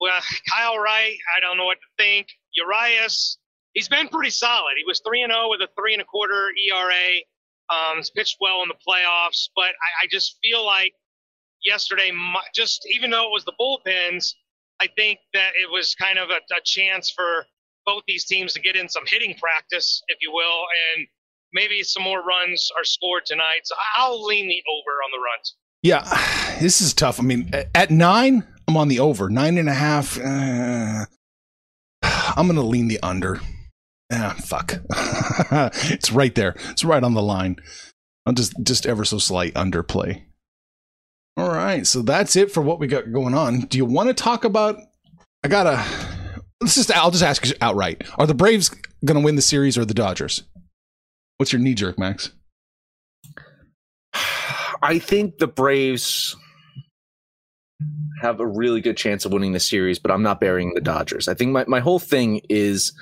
Well, 0.00 0.20
Kyle 0.54 0.78
Wright, 0.78 1.16
I 1.36 1.40
don't 1.40 1.56
know 1.56 1.64
what 1.64 1.78
to 1.80 2.02
think. 2.02 2.28
Urias, 2.54 3.38
he's 3.72 3.88
been 3.88 4.08
pretty 4.08 4.30
solid. 4.30 4.74
He 4.76 4.84
was 4.86 5.00
three 5.06 5.22
and 5.22 5.32
zero 5.32 5.44
oh 5.46 5.50
with 5.50 5.60
a 5.60 5.68
three 5.76 5.92
and 5.94 6.02
a 6.02 6.04
quarter 6.04 6.48
ERA. 6.70 7.22
Um, 7.70 7.96
he's 7.98 8.10
pitched 8.10 8.36
well 8.40 8.62
in 8.62 8.68
the 8.68 8.74
playoffs, 8.86 9.48
but 9.56 9.70
I, 9.70 10.04
I 10.04 10.06
just 10.10 10.38
feel 10.42 10.64
like 10.64 10.94
yesterday, 11.64 12.10
just 12.54 12.86
even 12.92 13.10
though 13.10 13.24
it 13.24 13.32
was 13.32 13.44
the 13.44 13.54
bullpens, 13.58 14.34
I 14.80 14.88
think 14.96 15.18
that 15.32 15.52
it 15.60 15.70
was 15.70 15.94
kind 15.94 16.18
of 16.18 16.30
a, 16.30 16.40
a 16.54 16.60
chance 16.64 17.10
for 17.10 17.46
both 17.86 18.02
these 18.06 18.24
teams 18.24 18.52
to 18.54 18.60
get 18.60 18.76
in 18.76 18.88
some 18.88 19.04
hitting 19.06 19.34
practice, 19.36 20.02
if 20.08 20.18
you 20.20 20.32
will, 20.32 20.66
and 20.96 21.06
maybe 21.52 21.82
some 21.82 22.02
more 22.02 22.22
runs 22.22 22.70
are 22.76 22.84
scored 22.84 23.24
tonight. 23.26 23.60
So 23.64 23.74
I'll 23.96 24.24
lean 24.24 24.48
the 24.48 24.62
over 24.68 24.98
on 25.04 25.10
the 25.12 25.18
runs. 25.18 25.56
Yeah, 25.84 26.02
this 26.62 26.80
is 26.80 26.94
tough. 26.94 27.20
I 27.20 27.22
mean, 27.22 27.50
at 27.74 27.90
nine, 27.90 28.42
I'm 28.66 28.76
on 28.78 28.88
the 28.88 29.00
over. 29.00 29.28
Nine 29.28 29.58
and 29.58 29.68
a 29.68 29.74
half, 29.74 30.18
uh, 30.18 31.04
I'm 32.02 32.46
going 32.46 32.56
to 32.56 32.62
lean 32.62 32.88
the 32.88 32.98
under. 33.02 33.42
Ah, 34.10 34.34
fuck. 34.42 34.80
it's 35.90 36.10
right 36.10 36.34
there. 36.34 36.56
It's 36.70 36.86
right 36.86 37.04
on 37.04 37.12
the 37.12 37.22
line. 37.22 37.56
I'm 38.24 38.34
just 38.34 38.54
just 38.62 38.86
ever 38.86 39.04
so 39.04 39.18
slight 39.18 39.52
underplay. 39.52 40.22
All 41.36 41.50
right, 41.50 41.86
so 41.86 42.00
that's 42.00 42.34
it 42.34 42.50
for 42.50 42.62
what 42.62 42.78
we 42.78 42.86
got 42.86 43.12
going 43.12 43.34
on. 43.34 43.60
Do 43.60 43.76
you 43.76 43.84
want 43.84 44.08
to 44.08 44.14
talk 44.14 44.44
about? 44.44 44.78
I 45.44 45.48
gotta. 45.48 45.84
Let's 46.62 46.76
just. 46.76 46.90
I'll 46.92 47.10
just 47.10 47.24
ask 47.24 47.44
you 47.44 47.52
outright: 47.60 48.04
Are 48.16 48.26
the 48.26 48.34
Braves 48.34 48.70
going 49.04 49.20
to 49.20 49.24
win 49.24 49.36
the 49.36 49.42
series 49.42 49.76
or 49.76 49.84
the 49.84 49.92
Dodgers? 49.92 50.44
What's 51.36 51.52
your 51.52 51.60
knee 51.60 51.74
jerk, 51.74 51.98
Max? 51.98 52.30
I 54.84 54.98
think 54.98 55.38
the 55.38 55.46
Braves 55.46 56.36
have 58.20 58.38
a 58.38 58.46
really 58.46 58.82
good 58.82 58.98
chance 58.98 59.24
of 59.24 59.32
winning 59.32 59.52
the 59.52 59.60
series, 59.60 59.98
but 59.98 60.10
I'm 60.10 60.22
not 60.22 60.40
burying 60.40 60.74
the 60.74 60.80
Dodgers. 60.82 61.26
I 61.26 61.32
think 61.32 61.52
my, 61.52 61.64
my 61.66 61.80
whole 61.80 61.98
thing 61.98 62.42
is 62.50 62.92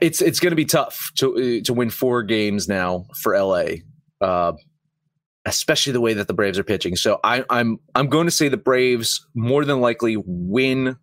it's 0.00 0.22
it's 0.22 0.40
going 0.40 0.52
to 0.52 0.56
be 0.56 0.64
tough 0.64 1.12
to 1.16 1.60
to 1.60 1.74
win 1.74 1.90
four 1.90 2.22
games 2.22 2.68
now 2.68 3.04
for 3.20 3.38
LA, 3.38 3.64
uh, 4.22 4.52
especially 5.44 5.92
the 5.92 6.00
way 6.00 6.14
that 6.14 6.26
the 6.26 6.32
Braves 6.32 6.58
are 6.58 6.64
pitching. 6.64 6.96
So 6.96 7.20
I, 7.22 7.44
I'm 7.50 7.78
I'm 7.94 8.08
going 8.08 8.26
to 8.26 8.30
say 8.30 8.48
the 8.48 8.56
Braves 8.56 9.26
more 9.34 9.66
than 9.66 9.82
likely 9.82 10.16
win 10.16 10.96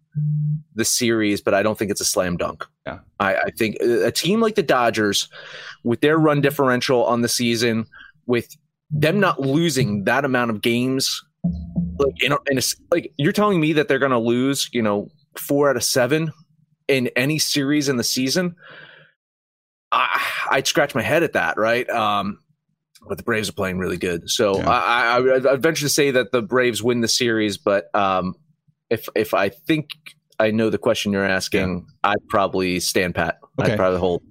the 0.73 0.85
series, 0.85 1.41
but 1.41 1.53
I 1.53 1.61
don't 1.61 1.77
think 1.77 1.91
it's 1.91 2.01
a 2.01 2.05
slam 2.05 2.37
dunk. 2.37 2.65
Yeah, 2.87 2.99
I, 3.19 3.35
I 3.35 3.49
think 3.51 3.75
a 3.81 4.11
team 4.11 4.41
like 4.41 4.55
the 4.55 4.63
Dodgers, 4.63 5.29
with 5.83 6.01
their 6.01 6.17
run 6.17 6.41
differential 6.41 7.05
on 7.05 7.21
the 7.21 7.29
season, 7.29 7.85
with 8.25 8.55
them 8.97 9.19
not 9.19 9.39
losing 9.41 10.05
that 10.05 10.25
amount 10.25 10.51
of 10.51 10.61
games, 10.61 11.21
like 11.99 12.23
in 12.23 12.31
a, 12.31 12.37
in 12.49 12.57
a, 12.57 12.61
like 12.91 13.11
you're 13.17 13.33
telling 13.33 13.59
me 13.59 13.73
that 13.73 13.87
they're 13.87 13.99
going 13.99 14.11
to 14.11 14.17
lose, 14.19 14.69
you 14.71 14.81
know, 14.81 15.09
four 15.37 15.69
out 15.69 15.75
of 15.75 15.83
seven 15.83 16.31
in 16.87 17.09
any 17.15 17.37
series 17.37 17.89
in 17.89 17.97
the 17.97 18.03
season, 18.03 18.55
I, 19.91 20.21
I'd 20.51 20.67
scratch 20.67 20.95
my 20.95 21.01
head 21.01 21.23
at 21.23 21.33
that, 21.33 21.57
right? 21.57 21.89
Um, 21.89 22.39
but 23.07 23.17
the 23.17 23.23
Braves 23.23 23.49
are 23.49 23.53
playing 23.53 23.77
really 23.77 23.97
good, 23.97 24.29
so 24.29 24.57
yeah. 24.57 24.69
I, 24.69 25.19
I, 25.19 25.53
I 25.53 25.55
venture 25.57 25.83
to 25.83 25.89
say 25.89 26.09
that 26.11 26.31
the 26.31 26.41
Braves 26.41 26.81
win 26.81 27.01
the 27.01 27.07
series. 27.07 27.57
But 27.57 27.93
um, 27.93 28.33
if 28.89 29.07
if 29.13 29.33
I 29.33 29.49
think 29.49 29.89
I 30.39 30.51
know 30.51 30.69
the 30.71 30.79
question 30.79 31.11
you're 31.11 31.23
asking, 31.23 31.85
yeah. 32.03 32.11
I'd 32.11 32.27
probably 32.29 32.79
stand 32.79 33.13
pat. 33.13 33.37
Okay. 33.59 33.73
I'd 33.73 33.77
probably 33.77 33.99
hold. 33.99 34.23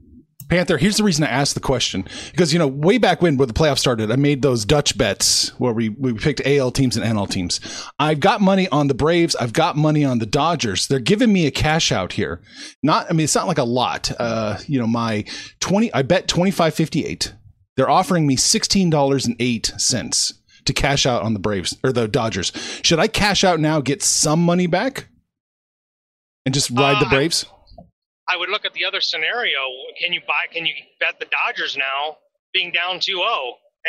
Panther, 0.48 0.76
here's 0.76 0.96
the 0.96 1.04
reason 1.04 1.24
I 1.24 1.28
asked 1.28 1.54
the 1.54 1.60
question 1.60 2.06
because 2.30 2.52
you 2.52 2.58
know 2.58 2.66
way 2.66 2.98
back 2.98 3.22
when 3.22 3.36
when 3.36 3.48
the 3.48 3.54
playoffs 3.54 3.78
started, 3.78 4.10
I 4.10 4.16
made 4.16 4.42
those 4.42 4.64
Dutch 4.64 4.96
bets 4.96 5.48
where 5.58 5.72
we 5.72 5.88
we 5.88 6.12
picked 6.14 6.42
AL 6.44 6.72
teams 6.72 6.96
and 6.96 7.04
NL 7.04 7.28
teams. 7.28 7.60
I've 7.98 8.20
got 8.20 8.40
money 8.40 8.68
on 8.68 8.88
the 8.88 8.94
Braves. 8.94 9.34
I've 9.36 9.52
got 9.52 9.76
money 9.76 10.04
on 10.04 10.18
the 10.18 10.26
Dodgers. 10.26 10.86
They're 10.86 10.98
giving 10.98 11.32
me 11.32 11.46
a 11.46 11.50
cash 11.50 11.90
out 11.92 12.12
here. 12.12 12.42
Not, 12.82 13.06
I 13.08 13.12
mean, 13.14 13.24
it's 13.24 13.34
not 13.34 13.46
like 13.46 13.58
a 13.58 13.64
lot. 13.64 14.10
Uh, 14.18 14.58
you 14.66 14.78
know, 14.78 14.86
my 14.86 15.24
twenty, 15.60 15.92
I 15.94 16.02
bet 16.02 16.28
twenty 16.28 16.50
five 16.50 16.74
fifty 16.74 17.06
eight. 17.06 17.32
They're 17.76 17.90
offering 17.90 18.26
me 18.26 18.36
sixteen 18.36 18.90
dollars 18.90 19.26
and 19.26 19.36
eight 19.38 19.72
cents 19.78 20.34
to 20.66 20.72
cash 20.72 21.06
out 21.06 21.22
on 21.22 21.32
the 21.32 21.40
Braves 21.40 21.76
or 21.82 21.92
the 21.92 22.06
Dodgers. 22.08 22.52
Should 22.82 22.98
I 22.98 23.08
cash 23.08 23.44
out 23.44 23.60
now, 23.60 23.80
get 23.80 24.02
some 24.02 24.42
money 24.42 24.66
back, 24.66 25.08
and 26.44 26.54
just 26.54 26.70
ride 26.70 26.96
uh, 26.96 27.00
the 27.00 27.06
Braves? 27.06 27.46
I 28.28 28.36
would 28.36 28.48
look 28.48 28.64
at 28.64 28.72
the 28.72 28.84
other 28.84 29.00
scenario. 29.00 29.58
Can 30.00 30.12
you 30.12 30.20
buy? 30.26 30.46
Can 30.50 30.66
you 30.66 30.74
bet 31.00 31.18
the 31.20 31.26
Dodgers 31.26 31.76
now 31.76 32.16
being 32.52 32.72
down 32.72 32.98
2-0 32.98 33.18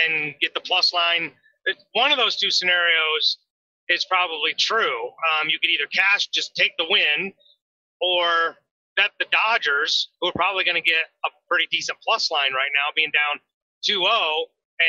and 0.06 0.36
get 0.41 0.54
the 0.54 0.60
plus 0.60 0.93
line? 0.93 1.32
One 1.93 2.12
of 2.12 2.17
those 2.17 2.36
two 2.36 2.52
scenarios 2.52 3.38
is 3.89 4.06
probably 4.06 4.54
true. 4.58 5.08
Um, 5.08 5.50
you 5.50 5.58
could 5.60 5.69
either 5.69 5.88
cash, 5.93 6.28
just 6.28 6.56
take 6.56 6.71
the 6.78 6.86
win, 6.89 7.34
or 8.02 8.56
bet 8.98 9.12
the 9.19 9.26
Dodgers, 9.32 10.10
who 10.19 10.30
are 10.30 10.34
probably 10.36 10.63
going 10.63 10.76
to 10.76 10.82
get 10.82 11.04
a 11.26 11.30
pretty 11.50 11.67
decent 11.71 11.98
plus 12.04 12.32
line 12.32 12.54
right 12.54 12.69
now, 12.74 12.91
being 12.95 13.12
down 13.12 13.39
2-0, 13.88 14.10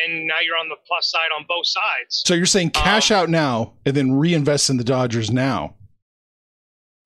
and 0.05 0.27
now 0.27 0.41
you're 0.45 0.57
on 0.57 0.69
the 0.69 0.77
plus 0.87 1.11
side 1.11 1.29
on 1.37 1.45
both 1.49 1.67
sides. 1.67 2.23
So 2.27 2.35
you're 2.35 2.47
saying 2.47 2.71
cash 2.71 3.11
um, 3.11 3.19
out 3.19 3.31
now 3.31 3.75
and 3.85 3.97
then 3.97 4.13
reinvest 4.13 4.71
in 4.71 4.77
the 4.77 4.85
Dodgers 4.85 5.31
now? 5.31 5.75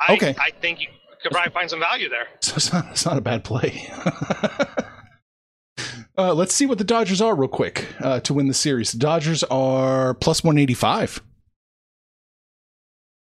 I, 0.00 0.14
okay. 0.14 0.34
I 0.38 0.50
think 0.50 0.80
you 0.80 0.88
could 1.22 1.32
probably 1.32 1.52
find 1.52 1.68
some 1.70 1.80
value 1.80 2.08
there. 2.08 2.26
So 2.40 2.54
it's 2.56 2.72
not, 2.72 2.86
it's 2.90 3.04
not 3.04 3.16
a 3.16 3.20
bad 3.20 3.44
play. 3.44 3.92
uh, 6.18 6.34
let's 6.34 6.54
see 6.54 6.66
what 6.66 6.78
the 6.78 6.84
Dodgers 6.84 7.20
are 7.20 7.34
real 7.34 7.48
quick 7.48 7.86
uh, 8.00 8.20
to 8.20 8.34
win 8.34 8.48
the 8.48 8.54
series. 8.54 8.92
The 8.92 8.98
Dodgers 8.98 9.44
are 9.44 10.14
plus 10.14 10.42
185. 10.42 11.22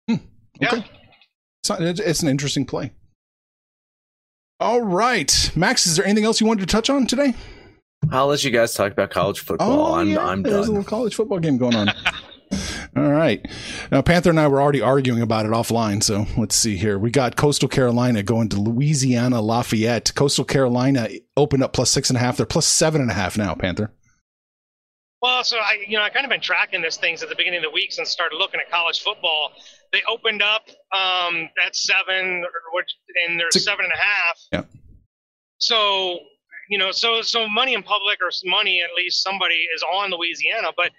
Hmm, 0.09 0.15
okay. 0.15 0.23
Yeah. 0.61 0.83
It's, 1.63 1.69
not, 1.69 1.81
it's 1.81 2.23
an 2.23 2.29
interesting 2.29 2.65
play. 2.65 2.93
All 4.61 4.83
right. 4.83 5.53
Max, 5.55 5.87
is 5.87 5.97
there 5.97 6.05
anything 6.05 6.25
else 6.25 6.41
you 6.41 6.47
wanted 6.47 6.61
to 6.63 6.73
touch 6.73 6.91
on 6.91 7.07
today? 7.07 7.35
I'll 8.11 8.27
let 8.29 8.43
you 8.45 8.51
guys 8.51 8.75
talk 8.75 8.93
about 8.93 9.11
college 9.11 9.41
football. 9.41 9.71
Oh, 9.71 9.95
I'm, 9.95 10.11
yeah. 10.11 10.25
I'm 10.25 10.43
There's 10.43 10.69
a 10.69 10.73
little 10.73 10.85
college 10.85 11.15
football 11.15 11.39
game 11.39 11.59
going 11.59 11.75
on. 11.75 11.89
All 12.99 13.13
right. 13.13 13.47
Now, 13.93 14.03
Panther 14.03 14.31
and 14.31 14.41
I 14.41 14.49
were 14.49 14.61
already 14.61 14.81
arguing 14.81 15.23
about 15.23 15.47
it 15.47 15.53
offline. 15.53 16.03
So 16.03 16.27
let's 16.37 16.57
see 16.57 16.77
here. 16.77 16.99
We 16.99 17.13
got 17.13 17.37
Coastal 17.37 17.69
Carolina 17.69 18.25
going 18.25 18.49
to 18.49 18.61
Louisiana 18.61 19.41
Lafayette. 19.41 20.13
Coastal 20.17 20.45
Carolina 20.45 21.09
opened 21.37 21.63
up 21.63 21.73
plus 21.73 21.93
six 21.93 22.11
and 22.11 22.17
a 22.17 22.21
half. 22.21 22.37
They're 22.37 22.47
plus 22.47 22.67
seven 22.67 23.01
and 23.01 23.11
a 23.11 23.15
half 23.15 23.39
now, 23.39 23.55
Panther. 23.55 23.93
Well, 25.23 25.45
so 25.45 25.59
I, 25.59 25.85
you 25.87 25.97
know, 25.97 26.03
I 26.03 26.11
kind 26.11 26.25
of 26.25 26.31
been 26.31 26.41
tracking 26.41 26.83
this 26.83 26.97
things 26.97 27.23
at 27.23 27.29
the 27.29 27.37
beginning 27.37 27.59
of 27.59 27.65
the 27.65 27.71
week 27.71 27.93
since 27.93 28.11
started 28.11 28.37
looking 28.37 28.59
at 28.61 28.71
college 28.71 29.01
football. 29.03 29.53
They 29.93 30.03
opened 30.09 30.43
up 30.43 30.63
um, 30.93 31.49
at 31.65 31.77
seven, 31.77 32.45
which 32.73 32.97
and 33.27 33.39
they're 33.39 33.51
seven 33.53 33.85
and 33.85 33.93
a 33.93 33.97
half. 33.97 34.39
Yeah. 34.53 34.65
So, 35.59 36.19
you 36.69 36.79
know, 36.79 36.91
so 36.91 37.23
so 37.23 37.49
money 37.49 37.75
in 37.75 37.83
public 37.83 38.19
or 38.21 38.31
money 38.45 38.83
at 38.83 38.91
least 38.97 39.23
somebody 39.23 39.67
is 39.75 39.85
on 39.93 40.11
Louisiana. 40.11 40.69
But 40.77 40.91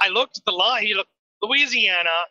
I 0.00 0.08
looked 0.08 0.38
at 0.38 0.44
the 0.44 0.52
line. 0.52 0.86
You 0.86 0.96
look, 0.96 1.08
Louisiana 1.42 2.26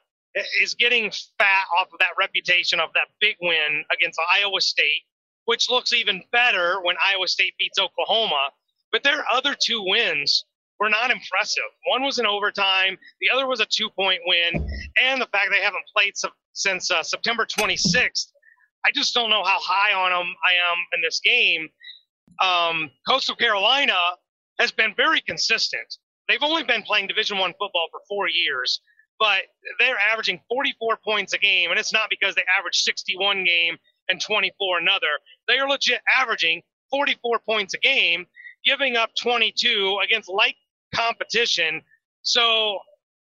is 0.62 0.76
getting 0.76 1.12
fat 1.38 1.66
off 1.80 1.88
of 1.92 2.00
that 2.00 2.18
reputation 2.18 2.80
of 2.80 2.90
that 2.94 3.08
big 3.20 3.36
win 3.42 3.84
against 3.92 4.20
Iowa 4.40 4.62
State, 4.62 5.04
which 5.46 5.70
looks 5.70 5.94
even 5.94 6.24
better 6.32 6.80
when 6.82 6.96
Iowa 7.06 7.28
State 7.28 7.54
beats 7.58 7.80
Oklahoma. 7.80 8.50
But 8.92 9.04
their 9.04 9.26
other 9.32 9.56
two 9.60 9.84
wins 9.86 10.46
were 10.80 10.90
not 10.90 11.12
impressive. 11.12 11.64
One 11.88 12.04
was 12.04 12.20
in 12.20 12.26
overtime, 12.26 12.98
the 13.22 13.30
other 13.30 13.48
was 13.48 13.60
a 13.60 13.66
two 13.66 13.90
point 13.90 14.22
win, 14.26 14.68
and 15.02 15.22
the 15.22 15.28
fact 15.28 15.50
they 15.52 15.62
haven't 15.62 15.84
played 15.96 16.14
since 16.54 16.92
uh, 16.92 17.04
September 17.04 17.46
26th. 17.46 18.28
I 18.86 18.92
just 18.94 19.14
don't 19.14 19.30
know 19.30 19.44
how 19.44 19.60
high 19.60 19.94
on 19.94 20.12
them 20.12 20.34
I 20.46 20.72
am 20.72 20.78
in 20.94 21.02
this 21.02 21.20
game. 21.20 21.68
Um, 22.40 22.92
Coastal 23.08 23.36
Carolina 23.36 23.98
has 24.60 24.72
been 24.72 24.94
very 24.96 25.22
consistent. 25.22 25.98
They've 26.28 26.44
only 26.44 26.64
been 26.64 26.84
playing 26.84 27.08
Division 27.08 27.38
One 27.38 27.54
football 27.54 27.88
for 27.92 28.02
four 28.08 28.30
years, 28.30 28.82
but 29.20 29.42
they're 29.80 29.98
averaging 30.12 30.40
44 30.50 30.98
points 31.04 31.34
a 31.34 31.38
game, 31.38 31.72
and 31.72 31.80
it's 31.80 31.94
not 31.94 32.10
because 32.10 32.36
they 32.36 32.44
average 32.58 32.78
61 32.84 33.44
game 33.44 33.78
and 34.10 34.22
24 34.22 34.80
another. 34.80 35.08
They 35.48 35.58
are 35.60 35.68
legit 35.68 36.02
averaging 36.18 36.62
44 36.92 37.40
points 37.40 37.74
a 37.74 37.80
game, 37.80 38.26
giving 38.66 38.96
up 38.96 39.12
22 39.22 40.00
against 40.04 40.30
like 40.30 40.56
competition. 40.94 41.82
So 42.22 42.80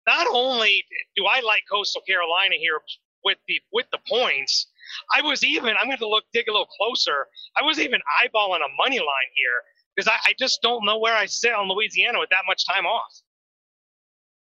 not 0.06 0.26
only 0.30 0.84
do 1.16 1.24
I 1.26 1.40
like 1.40 1.62
Coastal 1.70 2.02
Carolina 2.06 2.56
here 2.58 2.80
with 3.24 3.38
the 3.48 3.60
with 3.72 3.86
the 3.92 3.98
points, 4.08 4.68
I 5.14 5.22
was 5.22 5.44
even 5.44 5.74
I'm 5.80 5.86
going 5.86 5.98
to 5.98 6.08
look 6.08 6.24
dig 6.32 6.48
a 6.48 6.52
little 6.52 6.66
closer. 6.66 7.26
I 7.56 7.62
was 7.62 7.78
even 7.78 8.00
eyeballing 8.22 8.58
a 8.58 8.70
money 8.78 8.98
line 8.98 9.30
here 9.34 9.62
because 9.94 10.08
I, 10.08 10.30
I 10.30 10.32
just 10.38 10.60
don't 10.62 10.84
know 10.84 10.98
where 10.98 11.14
I 11.14 11.26
sit 11.26 11.52
on 11.52 11.68
Louisiana 11.68 12.18
with 12.18 12.30
that 12.30 12.42
much 12.46 12.66
time 12.66 12.86
off. 12.86 13.12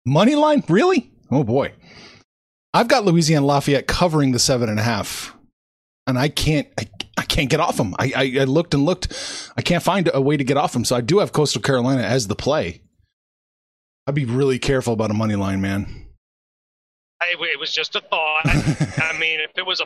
Money 0.05 0.35
line, 0.35 0.63
really? 0.69 1.11
Oh 1.31 1.43
boy, 1.43 1.73
I've 2.73 2.87
got 2.87 3.05
Louisiana 3.05 3.45
Lafayette 3.45 3.87
covering 3.87 4.31
the 4.31 4.39
seven 4.39 4.69
and 4.69 4.79
a 4.79 4.83
half, 4.83 5.35
and 6.07 6.17
I 6.19 6.29
can't 6.29 6.67
I, 6.79 6.87
I 7.17 7.23
can't 7.23 7.49
get 7.49 7.59
off 7.59 7.77
them. 7.77 7.95
I, 7.97 8.11
I, 8.15 8.41
I 8.41 8.43
looked 8.43 8.73
and 8.73 8.85
looked, 8.85 9.51
I 9.57 9.61
can't 9.61 9.83
find 9.83 10.09
a 10.13 10.21
way 10.21 10.37
to 10.37 10.43
get 10.43 10.57
off 10.57 10.73
them. 10.73 10.85
So 10.85 10.95
I 10.95 11.01
do 11.01 11.19
have 11.19 11.31
Coastal 11.31 11.61
Carolina 11.61 12.01
as 12.01 12.27
the 12.27 12.35
play. 12.35 12.81
I'd 14.07 14.15
be 14.15 14.25
really 14.25 14.59
careful 14.59 14.93
about 14.93 15.11
a 15.11 15.15
money 15.15 15.35
line, 15.35 15.61
man. 15.61 16.07
I, 17.21 17.33
it 17.39 17.59
was 17.59 17.73
just 17.73 17.95
a 17.95 18.01
thought. 18.01 18.45
I 18.45 19.17
mean, 19.19 19.39
if 19.39 19.51
it 19.57 19.65
was 19.65 19.81
a 19.81 19.85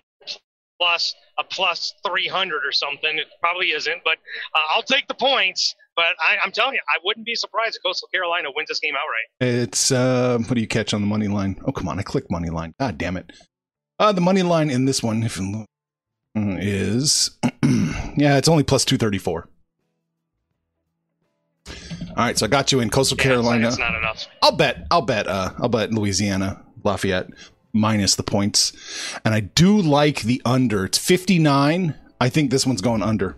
plus 0.80 1.13
a 1.38 1.43
plus 1.43 1.93
300 2.06 2.65
or 2.65 2.71
something, 2.71 3.17
it 3.17 3.28
probably 3.39 3.71
isn't. 3.71 4.04
But 4.04 4.17
uh, 4.56 4.63
I'll 4.73 4.84
take 4.84 5.08
the 5.08 5.13
points. 5.13 5.75
But 5.99 6.15
I, 6.25 6.38
am 6.45 6.53
telling 6.53 6.75
you, 6.75 6.79
I 6.88 6.97
wouldn't 7.03 7.25
be 7.25 7.35
surprised 7.35 7.75
if 7.75 7.83
Coastal 7.83 8.07
Carolina 8.07 8.47
wins 8.55 8.69
this 8.69 8.79
game 8.79 8.93
outright. 8.95 9.65
It's 9.65 9.91
uh, 9.91 10.38
what 10.38 10.55
do 10.55 10.62
you 10.62 10.67
catch 10.67 10.93
on 10.93 11.01
the 11.01 11.07
money 11.07 11.27
line? 11.27 11.59
Oh, 11.65 11.73
come 11.73 11.89
on! 11.89 11.99
I 11.99 12.03
click 12.03 12.31
money 12.31 12.49
line. 12.49 12.73
God 12.79 12.97
damn 12.97 13.17
it! 13.17 13.33
Uh, 13.99 14.13
the 14.13 14.21
money 14.21 14.41
line 14.41 14.69
in 14.69 14.85
this 14.85 15.03
one, 15.03 15.23
if 15.23 15.38
you 15.38 15.51
look, 15.51 15.67
is 16.38 17.38
yeah, 18.15 18.38
it's 18.38 18.47
only 18.47 18.63
plus 18.63 18.85
234. 18.85 19.49
All 21.67 21.75
right, 22.15 22.38
so 22.38 22.45
I 22.45 22.49
got 22.49 22.71
you 22.71 22.79
in 22.79 22.89
Coastal 22.89 23.17
yeah, 23.17 23.23
Carolina. 23.25 23.67
It's, 23.67 23.77
not 23.77 23.93
enough. 23.93 24.25
I'll 24.41 24.55
bet. 24.55 24.88
I'll 24.89 25.01
bet. 25.01 25.27
Uh, 25.27 25.51
I'll 25.57 25.67
bet 25.67 25.91
Louisiana 25.91 26.63
Lafayette 26.81 27.27
minus 27.73 28.15
the 28.15 28.23
points, 28.23 28.71
and 29.25 29.33
I 29.33 29.41
do 29.41 29.77
like 29.81 30.21
the 30.21 30.41
under. 30.45 30.85
It's 30.85 30.97
fifty 30.97 31.39
nine. 31.39 31.95
I 32.21 32.29
think 32.29 32.51
this 32.51 32.65
one's 32.65 32.79
going 32.79 33.03
under. 33.03 33.35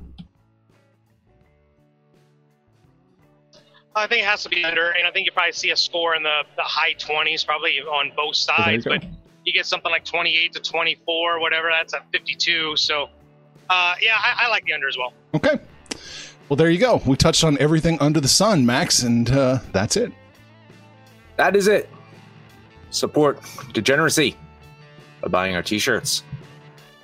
I 3.95 4.07
think 4.07 4.21
it 4.21 4.25
has 4.25 4.43
to 4.43 4.49
be 4.49 4.63
under, 4.63 4.91
and 4.91 5.05
I 5.05 5.11
think 5.11 5.25
you 5.25 5.31
probably 5.31 5.51
see 5.51 5.71
a 5.71 5.75
score 5.75 6.15
in 6.15 6.23
the, 6.23 6.43
the 6.55 6.63
high 6.63 6.93
twenties, 6.93 7.43
probably 7.43 7.79
on 7.79 8.11
both 8.15 8.35
sides. 8.35 8.85
but 8.85 9.03
you 9.43 9.51
get 9.51 9.65
something 9.65 9.91
like 9.91 10.05
twenty 10.05 10.37
eight 10.37 10.53
to 10.53 10.59
twenty 10.61 10.95
four, 11.05 11.39
whatever. 11.39 11.69
That's 11.69 11.93
at 11.93 12.09
fifty 12.11 12.35
two. 12.35 12.75
So, 12.77 13.09
uh, 13.69 13.95
yeah, 14.01 14.15
I, 14.17 14.45
I 14.45 14.47
like 14.49 14.63
the 14.65 14.73
under 14.73 14.87
as 14.87 14.97
well. 14.97 15.13
Okay. 15.35 15.59
Well, 16.47 16.57
there 16.57 16.69
you 16.69 16.79
go. 16.79 17.01
We 17.05 17.15
touched 17.15 17.43
on 17.43 17.57
everything 17.59 17.97
under 17.99 18.19
the 18.19 18.27
sun, 18.27 18.65
Max, 18.65 19.03
and 19.03 19.29
uh, 19.31 19.59
that's 19.71 19.95
it. 19.97 20.11
That 21.37 21.55
is 21.55 21.67
it. 21.67 21.89
Support 22.89 23.41
degeneracy 23.73 24.35
by 25.21 25.29
buying 25.29 25.55
our 25.55 25.63
t-shirts. 25.63 26.23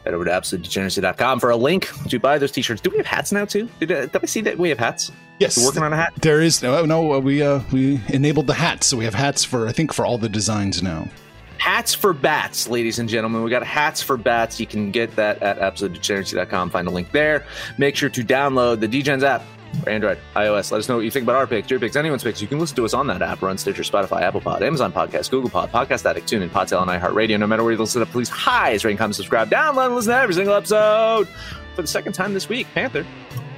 Head 0.07 0.13
over 0.13 0.23
to 0.23 0.31
absolutedegeneracy.com 0.31 1.41
for 1.41 1.49
a 1.49 1.57
link 1.57 1.89
to 2.07 2.17
buy 2.17 2.37
those 2.37 2.53
t-shirts. 2.53 2.79
Do 2.79 2.89
we 2.89 2.95
have 2.95 3.05
hats 3.05 3.33
now 3.33 3.43
too? 3.43 3.67
Did, 3.81 3.91
uh, 3.91 4.05
did 4.05 4.23
I 4.23 4.25
see 4.25 4.39
that 4.39 4.57
we 4.57 4.69
have 4.69 4.79
hats? 4.79 5.11
Yes, 5.37 5.57
We're 5.57 5.65
working 5.65 5.83
on 5.83 5.91
a 5.91 5.97
hat. 5.97 6.13
There 6.21 6.41
is 6.41 6.63
no, 6.63 6.85
no. 6.85 7.15
Uh, 7.15 7.19
we 7.19 7.43
uh, 7.43 7.59
we 7.73 7.99
enabled 8.07 8.47
the 8.47 8.53
hats, 8.53 8.87
so 8.87 8.95
we 8.95 9.03
have 9.03 9.13
hats 9.13 9.43
for 9.43 9.67
I 9.67 9.73
think 9.73 9.91
for 9.91 10.05
all 10.05 10.17
the 10.17 10.29
designs 10.29 10.81
now. 10.81 11.09
Hats 11.57 11.93
for 11.93 12.13
bats, 12.13 12.69
ladies 12.69 12.99
and 12.99 13.09
gentlemen. 13.09 13.43
We 13.43 13.49
got 13.49 13.65
hats 13.65 14.01
for 14.01 14.15
bats. 14.15 14.61
You 14.61 14.65
can 14.65 14.91
get 14.91 15.13
that 15.17 15.43
at 15.43 15.59
absolutedegeneracy.com. 15.59 16.69
Find 16.69 16.87
a 16.87 16.91
link 16.91 17.11
there. 17.11 17.45
Make 17.77 17.97
sure 17.97 18.09
to 18.09 18.23
download 18.23 18.79
the 18.79 18.87
Degens 18.87 19.23
app 19.23 19.43
for 19.81 19.89
Android, 19.89 20.17
iOS. 20.35 20.71
Let 20.71 20.79
us 20.79 20.89
know 20.89 20.95
what 20.95 21.05
you 21.05 21.11
think 21.11 21.23
about 21.23 21.35
our 21.35 21.47
picks, 21.47 21.69
your 21.69 21.79
picks, 21.79 21.95
anyone's 21.95 22.23
picks. 22.23 22.41
You 22.41 22.47
can 22.47 22.59
listen 22.59 22.75
to 22.77 22.85
us 22.85 22.93
on 22.93 23.07
that 23.07 23.21
app. 23.21 23.41
Run 23.41 23.57
Stitcher, 23.57 23.83
Spotify, 23.83 24.21
Apple 24.21 24.41
Pod, 24.41 24.63
Amazon 24.63 24.91
Podcast, 24.91 25.29
Google 25.31 25.49
Pod, 25.49 25.71
Podcast 25.71 26.05
Addict, 26.05 26.27
TuneIn, 26.27 26.49
Podtail, 26.49 26.81
and 26.81 26.91
iHeartRadio. 26.91 27.39
No 27.39 27.47
matter 27.47 27.63
where 27.63 27.71
you 27.73 27.77
listen 27.77 27.99
to, 27.99 28.05
please 28.05 28.29
highest 28.29 28.85
rate, 28.85 28.97
comment, 28.97 29.15
subscribe, 29.15 29.49
download, 29.49 29.87
and 29.87 29.95
listen 29.95 30.11
to 30.13 30.19
every 30.19 30.35
single 30.35 30.55
episode. 30.55 31.27
For 31.75 31.81
the 31.81 31.87
second 31.87 32.13
time 32.13 32.33
this 32.33 32.49
week, 32.49 32.67
Panther, 32.73 33.05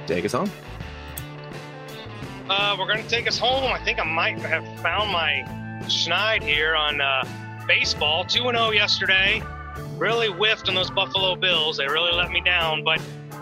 take 0.06 0.24
us 0.24 0.32
home. 0.32 0.50
Uh, 2.50 2.76
we're 2.78 2.86
going 2.86 3.02
to 3.02 3.08
take 3.08 3.28
us 3.28 3.38
home. 3.38 3.72
I 3.72 3.82
think 3.84 4.00
I 4.00 4.04
might 4.04 4.38
have 4.40 4.64
found 4.80 5.12
my 5.12 5.44
schneid 5.84 6.42
here 6.42 6.74
on 6.74 7.00
uh, 7.00 7.24
baseball. 7.66 8.24
2 8.24 8.42
0 8.42 8.70
yesterday. 8.70 9.42
Really 9.96 10.28
whiffed 10.28 10.68
on 10.68 10.74
those 10.74 10.90
Buffalo 10.90 11.36
Bills. 11.36 11.76
They 11.76 11.86
really 11.86 12.12
let 12.12 12.30
me 12.30 12.40
down. 12.40 12.82
But 12.82 13.00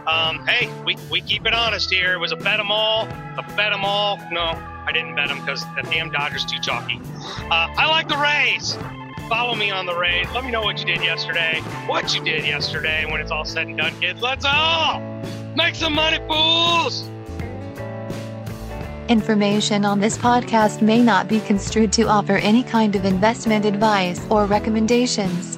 um, 0.09 0.47
hey, 0.47 0.69
we, 0.85 0.97
we 1.11 1.21
keep 1.21 1.47
it 1.47 1.53
honest 1.53 1.93
here. 1.93 2.15
It 2.15 2.19
was 2.19 2.33
a 2.33 2.37
bet 2.37 2.59
'em 2.59 2.71
all. 2.71 3.07
A 3.37 3.45
bet 3.57 3.73
'em 3.73 3.85
all. 3.85 4.19
No, 4.31 4.43
I 4.87 4.91
didn't 4.93 5.15
bet 5.15 5.29
them 5.29 5.41
because 5.41 5.63
the 5.77 5.83
damn 5.83 6.11
Dodgers 6.11 6.45
too 6.45 6.59
chalky. 6.61 6.99
Uh, 7.51 7.69
I 7.77 7.87
like 7.89 8.09
the 8.09 8.17
Rays. 8.17 8.79
Follow 9.29 9.55
me 9.55 9.71
on 9.71 9.85
the 9.85 9.95
Rays. 9.95 10.27
Let 10.35 10.45
me 10.45 10.51
know 10.51 10.63
what 10.63 10.79
you 10.79 10.87
did 10.87 11.03
yesterday. 11.05 11.61
What 11.87 12.15
you 12.15 12.25
did 12.25 12.47
yesterday 12.47 13.05
when 13.11 13.21
it's 13.21 13.31
all 13.31 13.45
said 13.45 13.67
and 13.67 13.77
done, 13.77 13.99
kids. 14.01 14.23
Let's 14.23 14.47
all 14.47 15.01
make 15.55 15.75
some 15.75 15.93
money, 15.95 16.19
fools. 16.27 17.07
Information 19.09 19.85
on 19.85 20.01
this 20.01 20.17
podcast 20.17 20.81
may 20.83 21.03
not 21.03 21.29
be 21.29 21.41
construed 21.41 21.93
to 21.95 22.05
offer 22.09 22.37
any 22.37 22.63
kind 22.63 22.95
of 22.97 23.05
investment 23.05 23.65
advice 23.67 24.21
or 24.31 24.47
recommendations. 24.47 25.58